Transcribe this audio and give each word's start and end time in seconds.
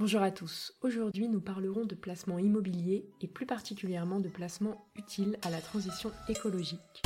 Bonjour 0.00 0.22
à 0.22 0.30
tous. 0.30 0.72
Aujourd'hui, 0.82 1.28
nous 1.28 1.40
parlerons 1.40 1.84
de 1.84 1.96
placements 1.96 2.38
immobiliers 2.38 3.10
et 3.20 3.26
plus 3.26 3.46
particulièrement 3.46 4.20
de 4.20 4.28
placements 4.28 4.88
utiles 4.94 5.36
à 5.42 5.50
la 5.50 5.60
transition 5.60 6.12
écologique. 6.28 7.02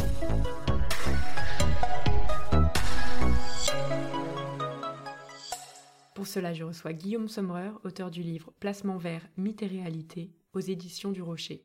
Pour 6.14 6.26
cela, 6.26 6.52
je 6.52 6.64
reçois 6.64 6.92
Guillaume 6.92 7.28
Sommerer, 7.28 7.70
auteur 7.82 8.10
du 8.10 8.22
livre 8.22 8.52
Placement 8.60 8.98
vert, 8.98 9.26
mythe 9.38 9.62
et 9.62 9.68
réalité 9.68 10.30
aux 10.52 10.60
éditions 10.60 11.12
du 11.12 11.22
Rocher. 11.22 11.64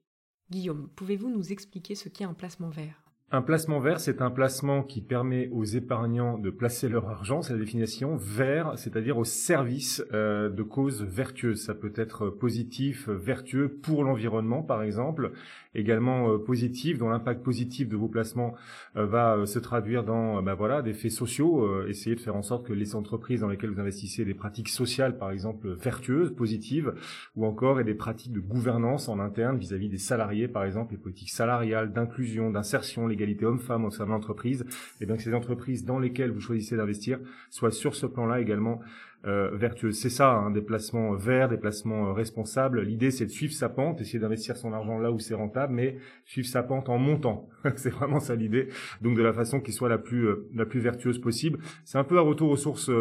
Guillaume, 0.50 0.88
pouvez-vous 0.96 1.30
nous 1.30 1.52
expliquer 1.52 1.96
ce 1.96 2.08
qu'est 2.08 2.24
un 2.24 2.34
placement 2.34 2.70
vert? 2.70 3.07
Un 3.30 3.42
placement 3.42 3.82
vert, 3.82 4.00
c'est 4.00 4.22
un 4.22 4.32
placement 4.32 4.84
qui 4.84 5.02
permet 5.02 5.50
aux 5.52 5.66
épargnants 5.66 6.38
de 6.38 6.50
placer 6.50 6.88
leur 6.88 7.10
argent, 7.10 7.42
c'est 7.42 7.52
la 7.52 7.60
définition, 7.60 8.16
vert, 8.16 8.72
c'est-à-dire 8.78 9.18
au 9.18 9.26
service 9.26 10.02
euh, 10.14 10.50
de 10.50 10.64
causes 10.64 11.04
vertueuses. 11.04 11.62
Ça 11.62 11.76
peut 11.76 11.92
être 11.98 12.30
positif, 12.30 13.10
vertueux 13.10 13.68
pour 13.68 14.06
l'environnement, 14.06 14.64
par 14.64 14.82
exemple, 14.82 15.34
également 15.76 16.32
euh, 16.32 16.38
positif, 16.38 16.98
dont 16.98 17.10
l'impact 17.10 17.44
positif 17.44 17.90
de 17.90 17.98
vos 17.98 18.08
placements 18.08 18.54
euh, 18.96 19.06
va 19.06 19.46
se 19.46 19.60
traduire 19.60 20.06
dans 20.06 20.42
bah 20.42 20.54
voilà, 20.54 20.82
des 20.82 20.94
faits 20.94 21.12
sociaux. 21.12 21.86
essayez 21.86 22.16
de 22.16 22.22
faire 22.22 22.38
en 22.38 22.44
sorte 22.44 22.66
que 22.66 22.72
les 22.72 22.96
entreprises 22.96 23.42
dans 23.42 23.50
lesquelles 23.50 23.72
vous 23.72 23.82
investissez 23.82 24.24
des 24.24 24.36
pratiques 24.36 24.70
sociales, 24.70 25.18
par 25.18 25.32
exemple, 25.32 25.68
vertueuses, 25.74 26.34
positives, 26.34 26.94
ou 27.36 27.46
encore 27.46 27.82
et 27.82 27.84
des 27.84 27.94
pratiques 27.94 28.32
de 28.32 28.40
gouvernance 28.40 29.10
en 29.10 29.20
interne 29.20 29.58
vis-à-vis 29.58 29.90
des 29.90 29.98
salariés, 29.98 30.48
par 30.48 30.64
exemple, 30.64 30.94
les 30.94 30.98
politiques 30.98 31.32
salariales, 31.32 31.92
d'inclusion, 31.92 32.52
d'insertion, 32.52 33.06
l'égalité 33.18 33.46
homme-femme 33.46 33.86
au 33.86 33.90
sein 33.90 34.06
de 34.06 34.12
l'entreprise, 34.12 34.66
et 35.02 35.06
bien 35.06 35.18
que 35.18 35.24
ces 35.24 35.34
entreprises 35.34 35.86
dans 35.86 36.00
lesquelles 36.00 36.32
vous 36.32 36.40
choisissez 36.40 36.78
d'investir 36.78 37.20
soient 37.50 37.72
sur 37.72 37.96
ce 37.96 38.06
plan-là 38.06 38.40
également 38.40 38.82
euh, 39.26 39.50
vertueuses. 39.52 40.00
C'est 40.00 40.12
ça, 40.12 40.32
hein, 40.32 40.52
des 40.52 40.62
placements 40.62 41.14
verts, 41.16 41.50
des 41.50 41.58
placements 41.58 42.10
euh, 42.10 42.14
responsables. 42.14 42.82
L'idée, 42.82 43.10
c'est 43.10 43.26
de 43.26 43.32
suivre 43.32 43.52
sa 43.52 43.68
pente, 43.68 44.00
essayer 44.00 44.20
d'investir 44.20 44.56
son 44.56 44.74
argent 44.74 45.00
là 45.00 45.12
où 45.12 45.18
c'est 45.18 45.34
rentable, 45.34 45.74
mais 45.74 45.98
suivre 46.24 46.48
sa 46.48 46.62
pente 46.62 46.88
en 46.88 47.00
montant. 47.00 47.50
c'est 47.76 47.90
vraiment 47.90 48.20
ça 48.20 48.36
l'idée. 48.36 48.70
Donc 49.02 49.18
de 49.18 49.24
la 49.24 49.34
façon 49.34 49.60
qui 49.60 49.74
soit 49.74 49.90
la 49.90 49.98
plus 49.98 50.28
euh, 50.28 50.48
la 50.54 50.68
plus 50.68 50.80
vertueuse 50.80 51.20
possible. 51.20 51.58
C'est 51.84 51.98
un 51.98 52.04
peu 52.04 52.20
un 52.20 52.22
retour 52.22 52.52
aux 52.52 52.58
sources 52.58 52.92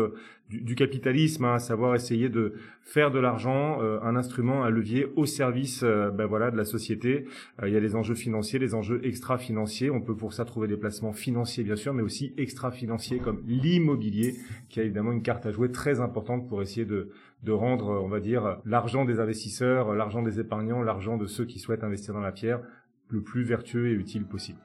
du, 0.48 0.74
capitalisme, 0.74 1.44
hein, 1.44 1.54
à 1.54 1.58
savoir 1.58 1.94
essayer 1.94 2.28
de 2.28 2.54
faire 2.82 3.10
de 3.10 3.18
l'argent 3.18 3.80
un 3.80 4.14
instrument, 4.14 4.64
un 4.64 4.70
levier 4.70 5.06
au 5.16 5.26
service, 5.26 5.82
ben 5.82 6.26
voilà, 6.26 6.50
de 6.50 6.56
la 6.56 6.64
société. 6.64 7.26
il 7.64 7.72
y 7.72 7.76
a 7.76 7.80
les 7.80 7.96
enjeux 7.96 8.14
financiers, 8.14 8.58
les 8.58 8.74
enjeux 8.74 9.00
extra-financiers. 9.04 9.90
On 9.90 10.00
peut 10.00 10.16
pour 10.16 10.32
ça 10.32 10.44
trouver 10.44 10.68
des 10.68 10.76
placements 10.76 11.12
financiers 11.12 11.64
bien 11.64 11.74
sûr, 11.74 11.94
mais 11.94 12.02
aussi 12.02 12.32
extra-financiers 12.36 13.18
comme 13.18 13.42
l'immobilier, 13.46 14.36
qui 14.68 14.78
a 14.78 14.84
évidemment 14.84 15.12
une 15.12 15.22
carte 15.22 15.46
à 15.46 15.50
jouer 15.50 15.72
très 15.72 16.00
importante 16.00 16.48
pour 16.48 16.62
essayer 16.62 16.86
de, 16.86 17.10
de 17.42 17.52
rendre, 17.52 18.00
on 18.02 18.08
va 18.08 18.20
dire, 18.20 18.58
l'argent 18.64 19.04
des 19.04 19.20
investisseurs, 19.20 19.94
l'argent 19.94 20.22
des 20.22 20.40
épargnants, 20.40 20.82
l'argent 20.82 21.16
de 21.16 21.26
ceux 21.26 21.44
qui 21.44 21.58
souhaitent 21.58 21.84
investir 21.84 22.14
dans 22.14 22.20
la 22.20 22.32
pierre 22.32 22.60
le 23.08 23.22
plus 23.22 23.44
vertueux 23.44 23.88
et 23.88 23.92
utile 23.92 24.24
possible. 24.24 24.58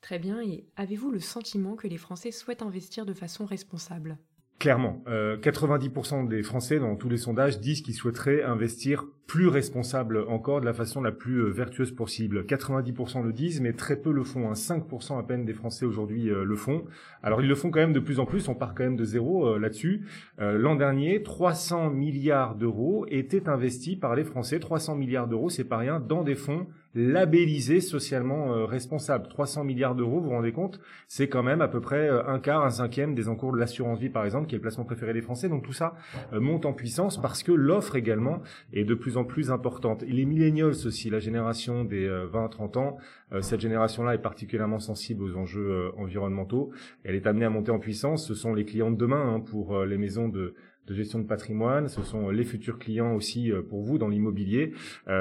Très 0.00 0.18
bien, 0.18 0.42
et 0.42 0.66
avez-vous 0.76 1.10
le 1.10 1.20
sentiment 1.20 1.76
que 1.76 1.86
les 1.86 1.96
Français 1.96 2.32
souhaitent 2.32 2.62
investir 2.62 3.06
de 3.06 3.14
façon 3.14 3.44
responsable? 3.44 4.18
Clairement, 4.62 5.02
90% 5.08 6.24
euh, 6.24 6.28
des 6.28 6.44
Français 6.44 6.78
dans 6.78 6.94
tous 6.94 7.08
les 7.08 7.16
sondages 7.16 7.58
disent 7.58 7.82
qu'ils 7.82 7.94
souhaiteraient 7.94 8.44
investir 8.44 9.06
plus 9.26 9.48
responsable 9.48 10.24
encore 10.28 10.60
de 10.60 10.66
la 10.66 10.72
façon 10.72 11.02
la 11.02 11.10
plus 11.10 11.38
euh, 11.38 11.48
vertueuse 11.48 11.90
possible. 11.90 12.44
90% 12.44 13.24
le 13.24 13.32
disent, 13.32 13.60
mais 13.60 13.72
très 13.72 13.96
peu 13.96 14.12
le 14.12 14.22
font. 14.22 14.52
5% 14.52 15.18
à 15.18 15.22
peine 15.24 15.44
des 15.44 15.52
Français 15.52 15.84
aujourd'hui 15.84 16.30
euh, 16.30 16.44
le 16.44 16.54
font. 16.54 16.84
Alors 17.24 17.42
ils 17.42 17.48
le 17.48 17.56
font 17.56 17.72
quand 17.72 17.80
même 17.80 17.92
de 17.92 17.98
plus 17.98 18.20
en 18.20 18.24
plus. 18.24 18.46
On 18.46 18.54
part 18.54 18.76
quand 18.76 18.84
même 18.84 18.94
de 18.94 19.04
zéro 19.04 19.58
là-dessus. 19.58 20.06
L'an 20.38 20.76
dernier, 20.76 21.24
300 21.24 21.90
milliards 21.90 22.54
d'euros 22.54 23.04
étaient 23.08 23.48
investis 23.48 23.96
par 23.96 24.14
les 24.14 24.22
Français. 24.22 24.60
300 24.60 24.94
milliards 24.94 25.26
d'euros, 25.26 25.50
c'est 25.50 25.64
pas 25.64 25.78
rien, 25.78 25.98
dans 25.98 26.22
des 26.22 26.36
fonds 26.36 26.68
labellisés 26.94 27.80
socialement 27.80 28.66
responsables. 28.66 29.28
300 29.28 29.64
milliards 29.64 29.94
d'euros, 29.94 30.20
vous 30.20 30.28
vous 30.28 30.30
rendez 30.30 30.52
compte? 30.52 30.80
C'est 31.08 31.28
quand 31.28 31.42
même 31.42 31.60
à 31.60 31.68
peu 31.68 31.80
près 31.80 32.08
un 32.08 32.38
quart, 32.38 32.64
un 32.64 32.70
cinquième 32.70 33.14
des 33.14 33.28
encours 33.28 33.52
de 33.52 33.58
l'assurance 33.58 33.98
vie, 33.98 34.10
par 34.10 34.24
exemple, 34.24 34.46
qui 34.46 34.54
est 34.54 34.58
le 34.58 34.62
placement 34.62 34.84
préféré 34.84 35.12
des 35.12 35.22
Français. 35.22 35.48
Donc 35.48 35.64
tout 35.64 35.72
ça 35.72 35.94
monte 36.32 36.66
en 36.66 36.72
puissance 36.72 37.20
parce 37.20 37.42
que 37.42 37.52
l'offre 37.52 37.96
également 37.96 38.42
est 38.72 38.84
de 38.84 38.94
plus 38.94 39.16
en 39.16 39.24
plus 39.24 39.50
importante. 39.50 40.02
Et 40.02 40.12
les 40.12 40.24
millennials 40.24 40.72
aussi, 40.86 41.10
la 41.10 41.18
génération 41.18 41.84
des 41.84 42.08
20-30 42.08 42.76
euh, 42.76 42.80
ans, 42.80 42.98
euh, 43.32 43.40
cette 43.40 43.60
génération-là 43.60 44.14
est 44.14 44.22
particulièrement 44.22 44.78
sensible 44.78 45.22
aux 45.22 45.36
enjeux 45.36 45.70
euh, 45.70 45.90
environnementaux. 45.96 46.70
Elle 47.04 47.14
est 47.14 47.26
amenée 47.26 47.44
à 47.44 47.50
monter 47.50 47.70
en 47.70 47.78
puissance. 47.78 48.26
Ce 48.26 48.34
sont 48.34 48.54
les 48.54 48.64
clients 48.64 48.90
de 48.90 48.96
demain 48.96 49.34
hein, 49.34 49.40
pour 49.40 49.84
les 49.84 49.98
maisons 49.98 50.28
de 50.28 50.54
de 50.86 50.94
gestion 50.94 51.18
de 51.18 51.26
patrimoine, 51.26 51.88
ce 51.88 52.02
sont 52.02 52.30
les 52.30 52.44
futurs 52.44 52.78
clients 52.78 53.14
aussi 53.14 53.52
pour 53.68 53.82
vous 53.82 53.98
dans 53.98 54.08
l'immobilier. 54.08 54.72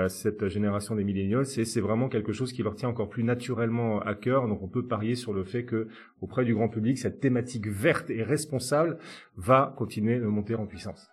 cette 0.07 0.47
génération 0.47 0.95
des 0.95 1.03
millennials, 1.03 1.45
c'est 1.45 1.81
vraiment 1.81 2.09
quelque 2.09 2.33
chose 2.33 2.51
qui 2.51 2.63
leur 2.63 2.75
tient 2.75 2.89
encore 2.89 3.09
plus 3.09 3.23
naturellement 3.23 3.99
à 3.99 4.15
cœur. 4.15 4.47
Donc 4.47 4.63
on 4.63 4.67
peut 4.67 4.87
parier 4.87 5.15
sur 5.15 5.33
le 5.33 5.43
fait 5.43 5.65
que 5.65 5.87
auprès 6.21 6.45
du 6.45 6.55
grand 6.55 6.69
public, 6.69 6.97
cette 6.97 7.19
thématique 7.19 7.67
verte 7.67 8.09
et 8.09 8.23
responsable 8.23 8.97
va 9.37 9.73
continuer 9.77 10.19
de 10.19 10.25
monter 10.25 10.55
en 10.55 10.65
puissance. 10.65 11.09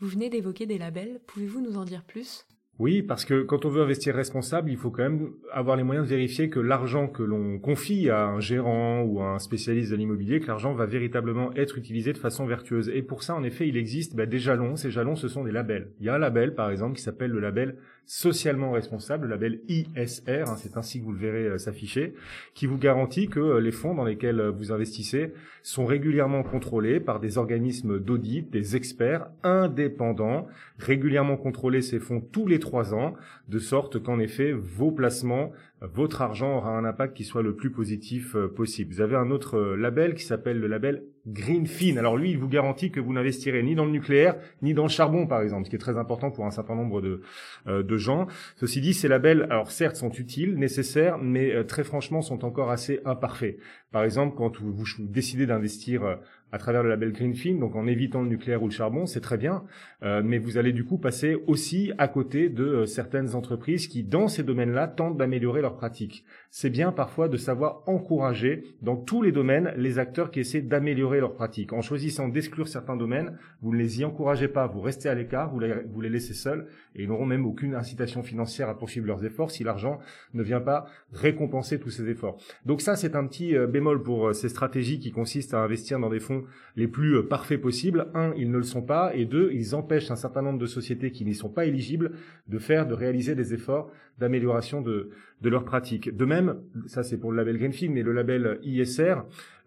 Vous 0.00 0.08
venez 0.08 0.30
d'évoquer 0.30 0.66
des 0.66 0.78
labels, 0.78 1.20
pouvez-vous 1.26 1.60
nous 1.60 1.76
en 1.76 1.84
dire 1.84 2.04
plus? 2.04 2.46
Oui, 2.82 3.00
parce 3.00 3.24
que 3.24 3.42
quand 3.42 3.64
on 3.64 3.68
veut 3.68 3.80
investir 3.80 4.12
responsable, 4.12 4.68
il 4.68 4.76
faut 4.76 4.90
quand 4.90 5.04
même 5.04 5.30
avoir 5.52 5.76
les 5.76 5.84
moyens 5.84 6.04
de 6.04 6.10
vérifier 6.10 6.50
que 6.50 6.58
l'argent 6.58 7.06
que 7.06 7.22
l'on 7.22 7.60
confie 7.60 8.10
à 8.10 8.26
un 8.26 8.40
gérant 8.40 9.02
ou 9.02 9.20
à 9.20 9.34
un 9.34 9.38
spécialiste 9.38 9.92
de 9.92 9.94
l'immobilier, 9.94 10.40
que 10.40 10.48
l'argent 10.48 10.74
va 10.74 10.84
véritablement 10.84 11.54
être 11.54 11.78
utilisé 11.78 12.12
de 12.12 12.18
façon 12.18 12.44
vertueuse. 12.44 12.90
Et 12.92 13.02
pour 13.02 13.22
ça, 13.22 13.36
en 13.36 13.44
effet, 13.44 13.68
il 13.68 13.76
existe 13.76 14.16
bah, 14.16 14.26
des 14.26 14.40
jalons. 14.40 14.74
Ces 14.74 14.90
jalons, 14.90 15.14
ce 15.14 15.28
sont 15.28 15.44
des 15.44 15.52
labels. 15.52 15.92
Il 16.00 16.06
y 16.06 16.08
a 16.08 16.16
un 16.16 16.18
label, 16.18 16.56
par 16.56 16.72
exemple, 16.72 16.96
qui 16.96 17.02
s'appelle 17.02 17.30
le 17.30 17.38
label 17.38 17.76
socialement 18.04 18.72
responsable, 18.72 19.24
le 19.26 19.30
label 19.30 19.60
ISR, 19.68 20.44
hein, 20.48 20.56
c'est 20.56 20.76
ainsi 20.76 21.00
que 21.00 21.04
vous 21.04 21.12
le 21.12 21.18
verrez 21.18 21.44
euh, 21.44 21.58
s'afficher, 21.58 22.14
qui 22.54 22.66
vous 22.66 22.78
garantit 22.78 23.28
que 23.28 23.40
euh, 23.40 23.60
les 23.60 23.70
fonds 23.70 23.94
dans 23.94 24.04
lesquels 24.04 24.40
euh, 24.40 24.50
vous 24.50 24.72
investissez 24.72 25.32
sont 25.62 25.86
régulièrement 25.86 26.42
contrôlés 26.42 26.98
par 26.98 27.20
des 27.20 27.38
organismes 27.38 28.00
d'audit, 28.00 28.50
des 28.50 28.74
experts 28.74 29.28
indépendants, 29.44 30.48
régulièrement 30.78 31.36
contrôlés 31.36 31.80
ces 31.80 32.00
fonds 32.00 32.20
tous 32.20 32.46
les 32.46 32.58
trois 32.58 32.71
ans, 32.94 33.14
de 33.48 33.58
sorte 33.58 34.02
qu'en 34.02 34.18
effet, 34.18 34.52
vos 34.52 34.92
placements 34.92 35.52
votre 35.92 36.22
argent 36.22 36.56
aura 36.56 36.70
un 36.70 36.84
impact 36.84 37.16
qui 37.16 37.24
soit 37.24 37.42
le 37.42 37.56
plus 37.56 37.70
positif 37.70 38.36
euh, 38.36 38.48
possible. 38.48 38.94
Vous 38.94 39.00
avez 39.00 39.16
un 39.16 39.30
autre 39.30 39.56
euh, 39.56 39.76
label 39.76 40.14
qui 40.14 40.24
s'appelle 40.24 40.58
le 40.58 40.68
label 40.68 41.02
Greenfin. 41.26 41.96
Alors 41.96 42.16
lui, 42.16 42.30
il 42.30 42.38
vous 42.38 42.48
garantit 42.48 42.90
que 42.90 43.00
vous 43.00 43.12
n'investirez 43.12 43.62
ni 43.62 43.74
dans 43.74 43.84
le 43.84 43.90
nucléaire, 43.90 44.36
ni 44.62 44.74
dans 44.74 44.84
le 44.84 44.88
charbon, 44.88 45.26
par 45.26 45.42
exemple, 45.42 45.64
ce 45.64 45.70
qui 45.70 45.76
est 45.76 45.80
très 45.80 45.98
important 45.98 46.30
pour 46.30 46.46
un 46.46 46.50
certain 46.50 46.74
nombre 46.74 47.00
de, 47.00 47.20
euh, 47.66 47.82
de 47.82 47.96
gens. 47.96 48.26
Ceci 48.56 48.80
dit, 48.80 48.94
ces 48.94 49.08
labels, 49.08 49.46
alors 49.50 49.70
certes, 49.70 49.96
sont 49.96 50.12
utiles, 50.12 50.56
nécessaires, 50.56 51.18
mais 51.18 51.64
très 51.64 51.84
franchement, 51.84 52.22
sont 52.22 52.44
encore 52.44 52.70
assez 52.70 53.00
imparfaits. 53.04 53.56
Par 53.90 54.04
exemple, 54.04 54.36
quand 54.36 54.60
vous, 54.60 54.84
décidez 55.00 55.46
d'investir 55.46 56.18
à 56.52 56.58
travers 56.58 56.82
le 56.82 56.90
label 56.90 57.12
Greenfin, 57.12 57.54
donc 57.54 57.74
en 57.74 57.86
évitant 57.86 58.20
le 58.20 58.28
nucléaire 58.28 58.62
ou 58.62 58.66
le 58.66 58.72
charbon, 58.72 59.06
c'est 59.06 59.22
très 59.22 59.38
bien, 59.38 59.64
euh, 60.02 60.22
mais 60.22 60.38
vous 60.38 60.58
allez 60.58 60.72
du 60.72 60.84
coup 60.84 60.98
passer 60.98 61.34
aussi 61.46 61.92
à 61.96 62.08
côté 62.08 62.50
de 62.50 62.64
euh, 62.64 62.86
certaines 62.86 63.34
entreprises 63.34 63.88
qui, 63.88 64.02
dans 64.02 64.28
ces 64.28 64.42
domaines-là, 64.42 64.86
tentent 64.86 65.16
d'améliorer 65.16 65.62
leurs 65.72 65.76
pratiques. 65.78 66.24
C'est 66.50 66.70
bien 66.70 66.92
parfois 66.92 67.28
de 67.28 67.36
savoir 67.36 67.82
encourager 67.86 68.64
dans 68.82 68.96
tous 68.96 69.22
les 69.22 69.32
domaines 69.32 69.72
les 69.76 69.98
acteurs 69.98 70.30
qui 70.30 70.40
essaient 70.40 70.60
d'améliorer 70.60 71.20
leurs 71.20 71.34
pratiques. 71.34 71.72
En 71.72 71.80
choisissant 71.80 72.28
d'exclure 72.28 72.68
certains 72.68 72.96
domaines, 72.96 73.38
vous 73.62 73.72
ne 73.72 73.78
les 73.78 74.00
y 74.00 74.04
encouragez 74.04 74.48
pas, 74.48 74.66
vous 74.66 74.80
restez 74.80 75.08
à 75.08 75.14
l'écart, 75.14 75.50
vous 75.50 75.60
vous 75.90 76.00
les 76.00 76.10
laissez 76.10 76.34
seuls, 76.34 76.66
et 76.94 77.02
ils 77.02 77.08
n'auront 77.08 77.26
même 77.26 77.46
aucune 77.46 77.74
incitation 77.74 78.22
financière 78.22 78.68
à 78.68 78.78
poursuivre 78.78 79.06
leurs 79.06 79.24
efforts 79.24 79.50
si 79.50 79.64
l'argent 79.64 79.98
ne 80.34 80.42
vient 80.42 80.60
pas 80.60 80.86
récompenser 81.12 81.78
tous 81.80 81.90
ces 81.90 82.08
efforts. 82.08 82.36
Donc 82.66 82.80
ça, 82.80 82.96
c'est 82.96 83.16
un 83.16 83.26
petit 83.26 83.56
euh, 83.56 83.66
bémol 83.66 84.02
pour 84.02 84.34
ces 84.34 84.48
stratégies 84.48 84.98
qui 84.98 85.10
consistent 85.10 85.54
à 85.54 85.60
investir 85.60 85.98
dans 85.98 86.10
des 86.10 86.20
fonds 86.20 86.44
les 86.76 86.88
plus 86.88 87.16
euh, 87.16 87.22
parfaits 87.22 87.60
possibles. 87.60 88.08
Un, 88.14 88.34
ils 88.36 88.50
ne 88.50 88.58
le 88.58 88.62
sont 88.62 88.82
pas, 88.82 89.14
et 89.14 89.24
deux, 89.24 89.50
ils 89.52 89.74
empêchent 89.74 90.10
un 90.10 90.16
certain 90.16 90.42
nombre 90.42 90.58
de 90.58 90.66
sociétés 90.66 91.12
qui 91.12 91.24
n'y 91.24 91.34
sont 91.34 91.48
pas 91.48 91.64
éligibles 91.64 92.12
de 92.48 92.58
faire, 92.58 92.86
de 92.86 92.94
réaliser 92.94 93.34
des 93.34 93.54
efforts 93.54 93.90
d'amélioration 94.18 94.82
de, 94.82 95.10
de 95.40 95.48
leurs 95.62 95.64
pratiques. 95.64 96.14
De 96.14 96.24
même, 96.24 96.56
ça 96.86 97.02
c'est 97.02 97.18
pour 97.18 97.30
le 97.30 97.38
label 97.38 97.58
Greenfin, 97.58 97.90
mais 97.90 98.02
le 98.02 98.12
label 98.12 98.58
ISR, 98.62 99.14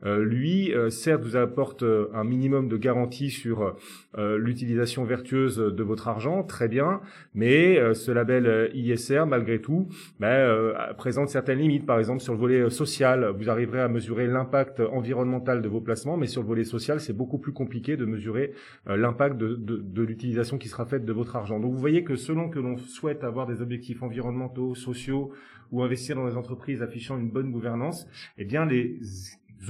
lui, 0.04 0.74
euh, 0.74 0.90
certes, 0.90 1.24
vous 1.24 1.36
apporte 1.36 1.84
euh, 1.84 2.10
un 2.14 2.24
minimum 2.24 2.68
de 2.68 2.78
garantie 2.78 3.30
sur 3.30 3.76
l'utilisation 4.18 5.04
vertueuse 5.04 5.58
de 5.58 5.84
votre 5.84 6.08
argent, 6.08 6.44
très 6.44 6.70
bien, 6.70 7.02
mais 7.34 7.94
ce 7.94 8.12
label 8.12 8.72
ISR, 8.74 9.26
malgré 9.28 9.60
tout, 9.60 9.90
ben, 10.20 10.74
présente 10.98 11.28
certaines 11.30 11.60
limites. 11.60 11.86
Par 11.86 12.00
exemple, 12.00 12.22
sur 12.22 12.34
le 12.34 12.40
volet 12.40 12.70
social, 12.70 13.34
vous 13.38 13.50
arriverez 13.50 13.82
à 13.82 13.90
mesurer 13.90 14.28
l'impact 14.28 14.80
environnemental 14.80 15.62
de 15.62 15.68
vos 15.68 15.82
placements, 15.82 16.16
mais 16.16 16.28
sur 16.28 16.42
le 16.42 16.48
volet 16.48 16.64
social, 16.64 17.02
c'est 17.02 17.12
beaucoup 17.12 17.40
plus 17.40 17.52
compliqué 17.52 17.98
de 17.98 18.06
mesurer 18.06 18.54
l'impact 18.86 19.38
de, 19.38 19.56
de, 19.56 19.78
de 19.78 20.04
l'utilisation 20.04 20.58
qui 20.58 20.70
sera 20.70 20.86
faite 20.86 21.04
de 21.04 21.14
votre 21.14 21.36
argent. 21.36 21.60
Donc, 21.60 21.74
vous 21.74 21.80
voyez 21.80 22.06
que 22.06 22.16
selon 22.16 22.50
que 22.50 22.60
l'on 22.60 22.78
souhaite 22.78 23.26
avoir 23.26 23.48
des 23.48 23.62
objectifs 23.62 24.02
environnementaux, 24.02 24.76
sociaux, 24.76 25.34
ou 25.72 25.84
investir 25.84 26.16
dans 26.16 26.28
des 26.28 26.38
entreprises 26.38 26.82
affichant 26.82 27.18
une 27.18 27.30
bonne 27.30 27.52
gouvernance, 27.52 28.08
eh 28.38 28.46
bien 28.46 28.66
les 28.66 29.00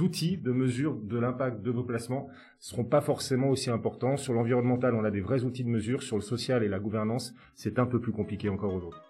outils 0.00 0.38
de 0.38 0.52
mesure 0.52 0.96
de 0.96 1.18
l'impact 1.18 1.62
de 1.62 1.70
vos 1.70 1.84
placements 1.84 2.28
seront 2.58 2.84
pas 2.84 3.00
forcément 3.00 3.48
aussi 3.48 3.70
importants. 3.70 4.16
Sur 4.16 4.34
l'environnemental, 4.34 4.94
on 4.94 5.04
a 5.04 5.10
des 5.10 5.20
vrais 5.20 5.44
outils 5.44 5.64
de 5.64 5.68
mesure. 5.68 6.02
Sur 6.02 6.16
le 6.16 6.22
social 6.22 6.62
et 6.62 6.68
la 6.68 6.78
gouvernance, 6.78 7.34
c'est 7.54 7.78
un 7.78 7.86
peu 7.86 8.00
plus 8.00 8.12
compliqué 8.12 8.48
encore 8.48 8.74
aujourd'hui. 8.74 9.00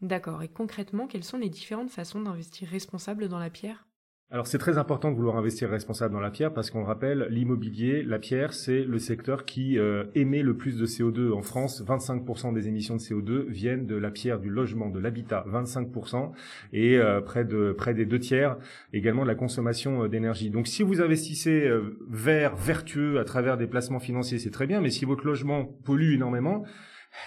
D'accord. 0.00 0.42
Et 0.42 0.48
concrètement, 0.48 1.06
quelles 1.06 1.24
sont 1.24 1.38
les 1.38 1.48
différentes 1.48 1.90
façons 1.90 2.20
d'investir 2.20 2.68
responsable 2.68 3.28
dans 3.28 3.38
la 3.38 3.50
pierre? 3.50 3.86
Alors 4.34 4.48
c'est 4.48 4.58
très 4.58 4.78
important 4.78 5.12
de 5.12 5.16
vouloir 5.16 5.36
investir 5.36 5.70
responsable 5.70 6.12
dans 6.12 6.18
la 6.18 6.32
pierre 6.32 6.52
parce 6.52 6.68
qu'on 6.68 6.82
rappelle, 6.82 7.28
l'immobilier, 7.30 8.02
la 8.02 8.18
pierre, 8.18 8.52
c'est 8.52 8.82
le 8.82 8.98
secteur 8.98 9.44
qui 9.44 9.78
euh, 9.78 10.06
émet 10.16 10.42
le 10.42 10.56
plus 10.56 10.76
de 10.76 10.86
CO2 10.86 11.32
en 11.32 11.42
France. 11.42 11.84
25% 11.86 12.52
des 12.52 12.66
émissions 12.66 12.96
de 12.96 13.00
CO2 13.00 13.46
viennent 13.46 13.86
de 13.86 13.94
la 13.94 14.10
pierre, 14.10 14.40
du 14.40 14.50
logement, 14.50 14.90
de 14.90 14.98
l'habitat, 14.98 15.44
25%, 15.48 16.32
et 16.72 16.98
euh, 16.98 17.20
près 17.20 17.44
de 17.44 17.72
près 17.78 17.94
des 17.94 18.06
deux 18.06 18.18
tiers 18.18 18.56
également 18.92 19.22
de 19.22 19.28
la 19.28 19.36
consommation 19.36 20.02
euh, 20.02 20.08
d'énergie. 20.08 20.50
Donc 20.50 20.66
si 20.66 20.82
vous 20.82 21.00
investissez 21.00 21.70
vert, 22.10 22.56
vertueux 22.56 23.20
à 23.20 23.24
travers 23.24 23.56
des 23.56 23.68
placements 23.68 24.00
financiers, 24.00 24.40
c'est 24.40 24.50
très 24.50 24.66
bien, 24.66 24.80
mais 24.80 24.90
si 24.90 25.04
votre 25.04 25.24
logement 25.24 25.64
pollue 25.64 26.12
énormément, 26.12 26.64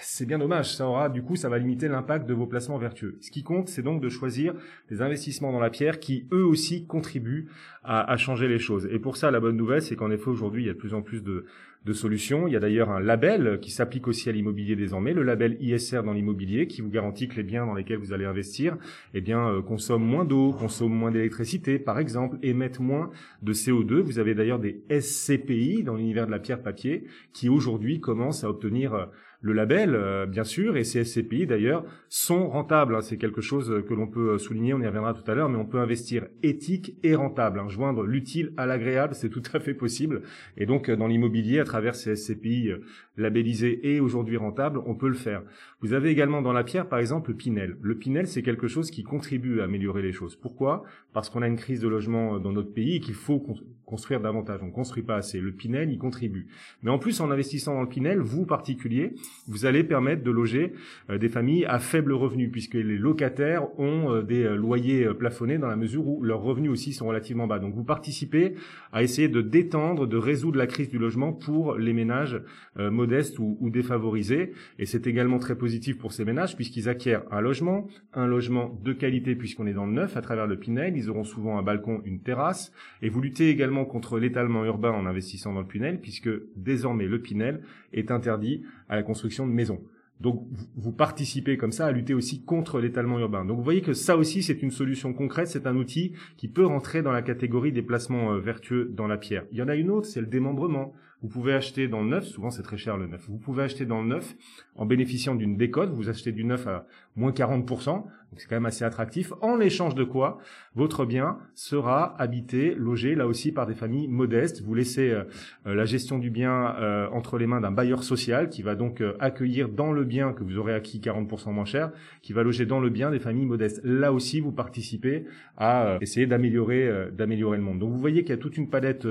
c'est 0.02 0.26
bien 0.26 0.40
dommage. 0.40 0.74
Ça 0.74 0.88
aura, 0.88 1.10
du 1.10 1.22
coup, 1.22 1.36
ça 1.36 1.50
va 1.50 1.58
limiter 1.58 1.88
l'impact 1.88 2.28
de 2.28 2.34
vos 2.34 2.48
placements 2.48 2.78
vertueux. 2.78 3.18
Ce 3.22 3.32
qui 3.32 3.44
compte, 3.44 3.70
c'est 3.70 3.82
donc 3.82 4.02
de 4.02 4.10
choisir 4.10 4.54
des 4.90 5.02
investissements 5.02 5.52
dans 5.52 5.60
la 5.60 5.70
pierre 5.70 6.00
qui, 6.00 6.28
eux 6.32 6.46
aussi, 6.46 6.86
contribuent 6.86 7.48
à, 7.84 8.18
changer 8.18 8.50
les 8.50 8.60
choses. 8.60 8.88
Et 8.92 9.00
pour 9.00 9.16
ça, 9.16 9.32
la 9.32 9.40
bonne 9.40 9.56
nouvelle, 9.56 9.82
c'est 9.82 9.96
qu'en 9.96 10.12
effet, 10.12 10.28
aujourd'hui, 10.28 10.64
il 10.64 10.68
y 10.68 10.70
a 10.70 10.74
de 10.74 10.78
plus 10.78 10.94
en 10.94 11.02
plus 11.02 11.24
de, 11.24 11.46
solutions. 11.94 12.48
Il 12.48 12.54
y 12.54 12.58
a 12.58 12.60
d'ailleurs 12.60 12.90
un 12.90 13.00
label 13.00 13.60
qui 13.62 13.72
s'applique 13.72 14.10
aussi 14.10 14.28
à 14.28 14.34
l'immobilier 14.34 14.76
désormais, 14.76 15.14
le 15.14 15.24
label 15.24 15.56
ISR 15.62 16.02
dans 16.04 16.12
l'immobilier, 16.12 16.68
qui 16.68 16.82
vous 16.82 16.90
garantit 16.90 17.30
que 17.30 17.38
les 17.38 17.44
biens 17.44 17.66
dans 17.66 17.76
lesquels 17.76 17.98
vous 17.98 18.12
allez 18.12 18.26
investir, 18.26 18.76
eh 19.14 19.22
bien, 19.22 19.48
euh, 19.48 19.62
consomment 19.62 20.04
moins 20.04 20.26
d'eau, 20.26 20.52
consomment 20.52 20.96
moins 20.96 21.12
d'électricité, 21.12 21.80
par 21.80 21.98
exemple, 21.98 22.40
émettent 22.44 22.82
moins 22.82 23.10
de 23.42 23.54
CO2. 23.54 24.02
Vous 24.02 24.20
avez 24.20 24.36
d'ailleurs 24.36 24.60
des 24.60 24.82
SCPI 24.90 25.84
dans 25.84 25.96
l'univers 25.96 26.26
de 26.26 26.32
la 26.32 26.40
pierre 26.40 26.62
papier 26.62 27.06
qui 27.32 27.48
aujourd'hui 27.48 28.02
commencent 28.02 28.44
à 28.44 28.50
obtenir 28.50 28.94
euh, 28.94 29.06
le 29.42 29.54
label, 29.54 29.94
euh, 29.94 30.26
bien 30.26 30.44
sûr, 30.44 30.78
et 30.78 30.84
ces 30.84 31.04
SCPI 31.04 31.46
d'ailleurs 31.46 31.86
sont 32.10 32.50
rentables. 32.50 32.96
Hein. 32.96 33.02
C'est 33.02 33.18
quelque 33.18 33.42
chose 33.42 33.84
que 33.88 33.94
l'on 33.94 34.08
peut 34.08 34.38
souligner, 34.38 34.74
on 34.74 34.82
y 34.82 34.88
reviendra 34.88 35.14
tout 35.14 35.30
à 35.30 35.36
l'heure, 35.36 35.50
mais 35.50 35.58
on 35.58 35.66
peut 35.66 35.80
investir 35.80 36.26
éthique 36.42 36.98
et 37.04 37.16
rentable. 37.16 37.60
Hein. 37.60 37.70
Joindre 37.70 38.04
l'utile 38.04 38.54
à 38.58 38.66
l'agréable, 38.66 39.14
c'est 39.14 39.30
tout 39.30 39.44
à 39.54 39.60
fait 39.60 39.76
possible. 39.76 40.24
Et 40.58 40.66
donc, 40.66 40.90
dans 40.90 41.08
l'immobilier, 41.08 41.60
à 41.60 41.66
travers 41.66 41.96
ces 41.96 42.16
SCPI 42.16 42.70
euh, 42.70 42.80
labellisés 43.16 43.94
et 43.94 44.00
aujourd'hui 44.00 44.38
rentables, 44.38 44.80
on 44.86 44.96
peut 44.96 45.08
le 45.08 45.14
faire. 45.14 45.44
Vous 45.82 45.94
avez 45.94 46.10
également 46.10 46.42
dans 46.42 46.54
la 46.54 46.64
pierre, 46.64 46.90
par 46.90 47.00
exemple, 47.00 47.32
le 47.32 47.38
Pinel. 47.38 47.78
Le 47.82 47.96
Pinel, 47.96 48.28
c'est 48.28 48.42
quelque 48.42 48.68
chose 48.68 48.90
qui 48.90 49.04
contribue 49.04 49.62
à 49.62 49.66
améliorer 49.66 50.02
les 50.02 50.12
choses. 50.12 50.36
Pourquoi? 50.36 50.84
Parce 51.14 51.30
qu'on 51.30 51.44
a 51.44 51.48
une 51.48 51.58
crise 51.58 51.80
de 51.80 51.88
logement 51.88 52.40
dans 52.40 52.52
notre 52.52 52.74
pays 52.74 52.96
et 52.96 53.00
qu'il 53.00 53.14
faut 53.14 53.46
construire 53.86 54.20
davantage. 54.20 54.62
On 54.64 54.68
ne 54.68 54.72
construit 54.72 55.04
pas 55.04 55.16
assez. 55.16 55.40
Le 55.40 55.52
Pinel, 55.52 55.92
il 55.92 55.98
contribue. 55.98 56.48
Mais 56.82 56.92
en 56.92 57.00
plus, 57.00 57.22
en 57.22 57.32
investissant 57.32 57.76
dans 57.76 57.82
le 57.82 57.90
Pinel, 57.90 58.20
vous, 58.20 58.46
particulier, 58.46 59.14
vous 59.48 59.66
allez 59.66 59.84
permettre 59.84 60.24
de 60.24 60.32
loger 60.32 60.74
euh, 61.10 61.18
des 61.18 61.30
familles 61.30 61.66
à 61.66 61.80
faible 61.80 62.14
revenu, 62.14 62.50
puisque 62.50 62.74
les 62.74 62.98
locataires 62.98 63.68
ont 63.80 64.12
euh, 64.12 64.22
des 64.22 64.44
euh, 64.44 64.56
loyers 64.56 65.08
plafonnés 65.14 65.58
dans 65.58 65.68
la 65.68 65.76
mesure 65.76 66.08
où 66.08 66.24
leurs 66.24 66.42
revenus 66.42 66.72
aussi 66.72 66.94
sont 66.94 67.08
relativement 67.08 67.48
bas. 67.48 67.60
Donc 67.60 67.74
vous 67.74 67.84
participez 67.84 68.56
à 68.92 69.04
essayer 69.04 69.30
de 69.30 69.42
détendre, 69.42 70.08
de 70.08 70.18
résoudre 70.18 70.58
la 70.58 70.68
crise 70.68 70.90
du 70.90 70.98
logement 70.98 71.34
pour 71.34 71.76
les 71.76 71.94
ménages 71.94 72.42
modestes 72.78 73.40
ou, 73.40 73.58
ou 73.60 73.70
défavorisés. 73.70 74.54
Et 74.80 74.86
c'est 74.86 75.08
également 75.08 75.40
très 75.40 75.56
positif 75.56 75.98
pour 75.98 76.14
ces 76.14 76.26
ménages, 76.26 76.56
puisqu'ils 76.56 76.90
acquièrent 76.90 77.24
un 77.32 77.42
logement, 77.42 77.88
un 78.14 78.28
logement 78.28 78.78
de 78.84 78.94
qualité 78.94 79.36
puisqu'on 79.36 79.68
est 79.68 79.74
dans 79.74 79.86
le 79.86 79.94
neuf 79.94 80.18
à 80.18 80.22
travers 80.22 80.48
le 80.48 80.58
Pinel. 80.58 80.98
Ils 80.98 81.10
auront 81.10 81.24
souvent 81.24 81.58
un 81.58 81.64
balcon, 81.64 82.02
une 82.06 82.22
terrasse. 82.22 82.72
Et 83.02 83.10
vous 83.10 83.22
luttez 83.22 83.50
également 83.50 83.86
contre 83.86 84.20
l'étalement 84.20 84.66
urbain 84.66 84.92
en 84.92 85.06
investissant 85.06 85.54
dans 85.54 85.62
le 85.62 85.68
Pinel, 85.68 86.00
puisque 86.00 86.30
désormais 86.56 87.06
le 87.06 87.22
Pinel 87.22 87.62
est 87.94 88.12
interdit 88.12 88.64
à 88.90 88.96
la 88.96 89.04
construction 89.04 89.17
de 89.24 89.52
maisons. 89.52 89.82
Donc 90.20 90.48
vous 90.76 90.92
participez 90.92 91.58
comme 91.58 91.72
ça 91.72 91.86
à 91.86 91.92
lutter 91.92 92.14
aussi 92.14 92.44
contre 92.44 92.80
l'étalement 92.80 93.20
urbain. 93.20 93.46
Donc 93.46 93.58
vous 93.58 93.64
voyez 93.64 93.82
que 93.82 93.94
ça 93.94 94.18
aussi 94.18 94.42
c'est 94.42 94.64
une 94.64 94.72
solution 94.72 95.14
concrète, 95.14 95.48
c'est 95.48 95.68
un 95.68 95.76
outil 95.76 96.14
qui 96.38 96.48
peut 96.48 96.66
rentrer 96.66 97.04
dans 97.04 97.12
la 97.12 97.22
catégorie 97.22 97.72
des 97.72 97.84
placements 97.84 98.34
euh, 98.34 98.40
vertueux 98.40 98.92
dans 98.92 99.08
la 99.08 99.18
pierre. 99.18 99.46
Il 99.52 99.60
y 99.60 99.62
en 99.62 99.68
a 99.68 99.76
une 99.76 99.92
autre, 99.92 100.08
c'est 100.08 100.22
le 100.22 100.28
démembrement. 100.28 100.94
Vous 101.22 101.30
pouvez 101.30 101.54
acheter 101.54 101.88
dans 101.88 102.02
le 102.02 102.10
neuf, 102.10 102.26
souvent 102.26 102.50
c'est 102.50 102.64
très 102.64 102.78
cher 102.78 102.98
le 102.98 103.08
neuf. 103.08 103.26
Vous 103.28 103.38
pouvez 103.38 103.64
acheter 103.64 103.86
dans 103.86 104.02
le 104.02 104.08
neuf 104.08 104.36
en 104.76 104.86
bénéficiant 104.86 105.36
d'une 105.36 105.56
décote, 105.56 105.92
vous 105.92 106.10
achetez 106.10 106.32
du 106.32 106.44
neuf 106.44 106.66
à 106.68 106.88
moins 107.18 107.32
40%, 107.32 108.06
donc 108.32 108.42
c'est 108.42 108.48
quand 108.48 108.56
même 108.56 108.66
assez 108.66 108.84
attractif. 108.84 109.32
En 109.42 109.60
échange 109.62 109.96
de 109.96 110.04
quoi, 110.04 110.40
votre 110.76 111.06
bien 111.06 111.38
sera 111.56 112.20
habité, 112.22 112.76
logé, 112.76 113.16
là 113.16 113.26
aussi 113.26 113.54
par 113.54 113.66
des 113.66 113.74
familles 113.74 114.10
modestes. 114.10 114.62
Vous 114.62 114.74
laissez 114.74 115.10
euh, 115.12 115.24
euh, 115.66 115.74
la 115.74 115.86
gestion 115.86 116.20
du 116.20 116.30
bien 116.30 116.76
euh, 116.76 117.08
entre 117.12 117.38
les 117.38 117.48
mains 117.48 117.62
d'un 117.62 117.72
bailleur 117.72 118.04
social 118.04 118.50
qui 118.50 118.64
va 118.64 118.76
donc 118.76 119.02
accueillir 119.20 119.70
dans 119.70 119.94
le 119.94 120.04
bien 120.04 120.34
que 120.34 120.44
vous 120.44 120.58
aurez 120.58 120.74
acquis 120.74 121.00
40% 121.00 121.54
moins 121.54 121.66
cher, 121.66 121.92
qui 122.22 122.34
va 122.34 122.44
loger 122.44 122.66
dans 122.66 122.82
le 122.82 122.90
bien 122.90 123.12
des 123.12 123.20
familles 123.20 123.46
modestes. 123.46 123.82
Là 123.84 124.12
aussi, 124.12 124.42
vous 124.42 124.52
participez 124.52 125.26
à 125.56 125.98
essayer 126.02 126.28
d'améliorer, 126.28 127.08
d'améliorer 127.12 127.58
le 127.58 127.64
monde. 127.64 127.80
Donc 127.80 127.92
vous 127.92 128.00
voyez 128.00 128.22
qu'il 128.22 128.32
y 128.32 128.38
a 128.38 128.42
toute 128.42 128.58
une 128.58 128.70
palette 128.70 129.08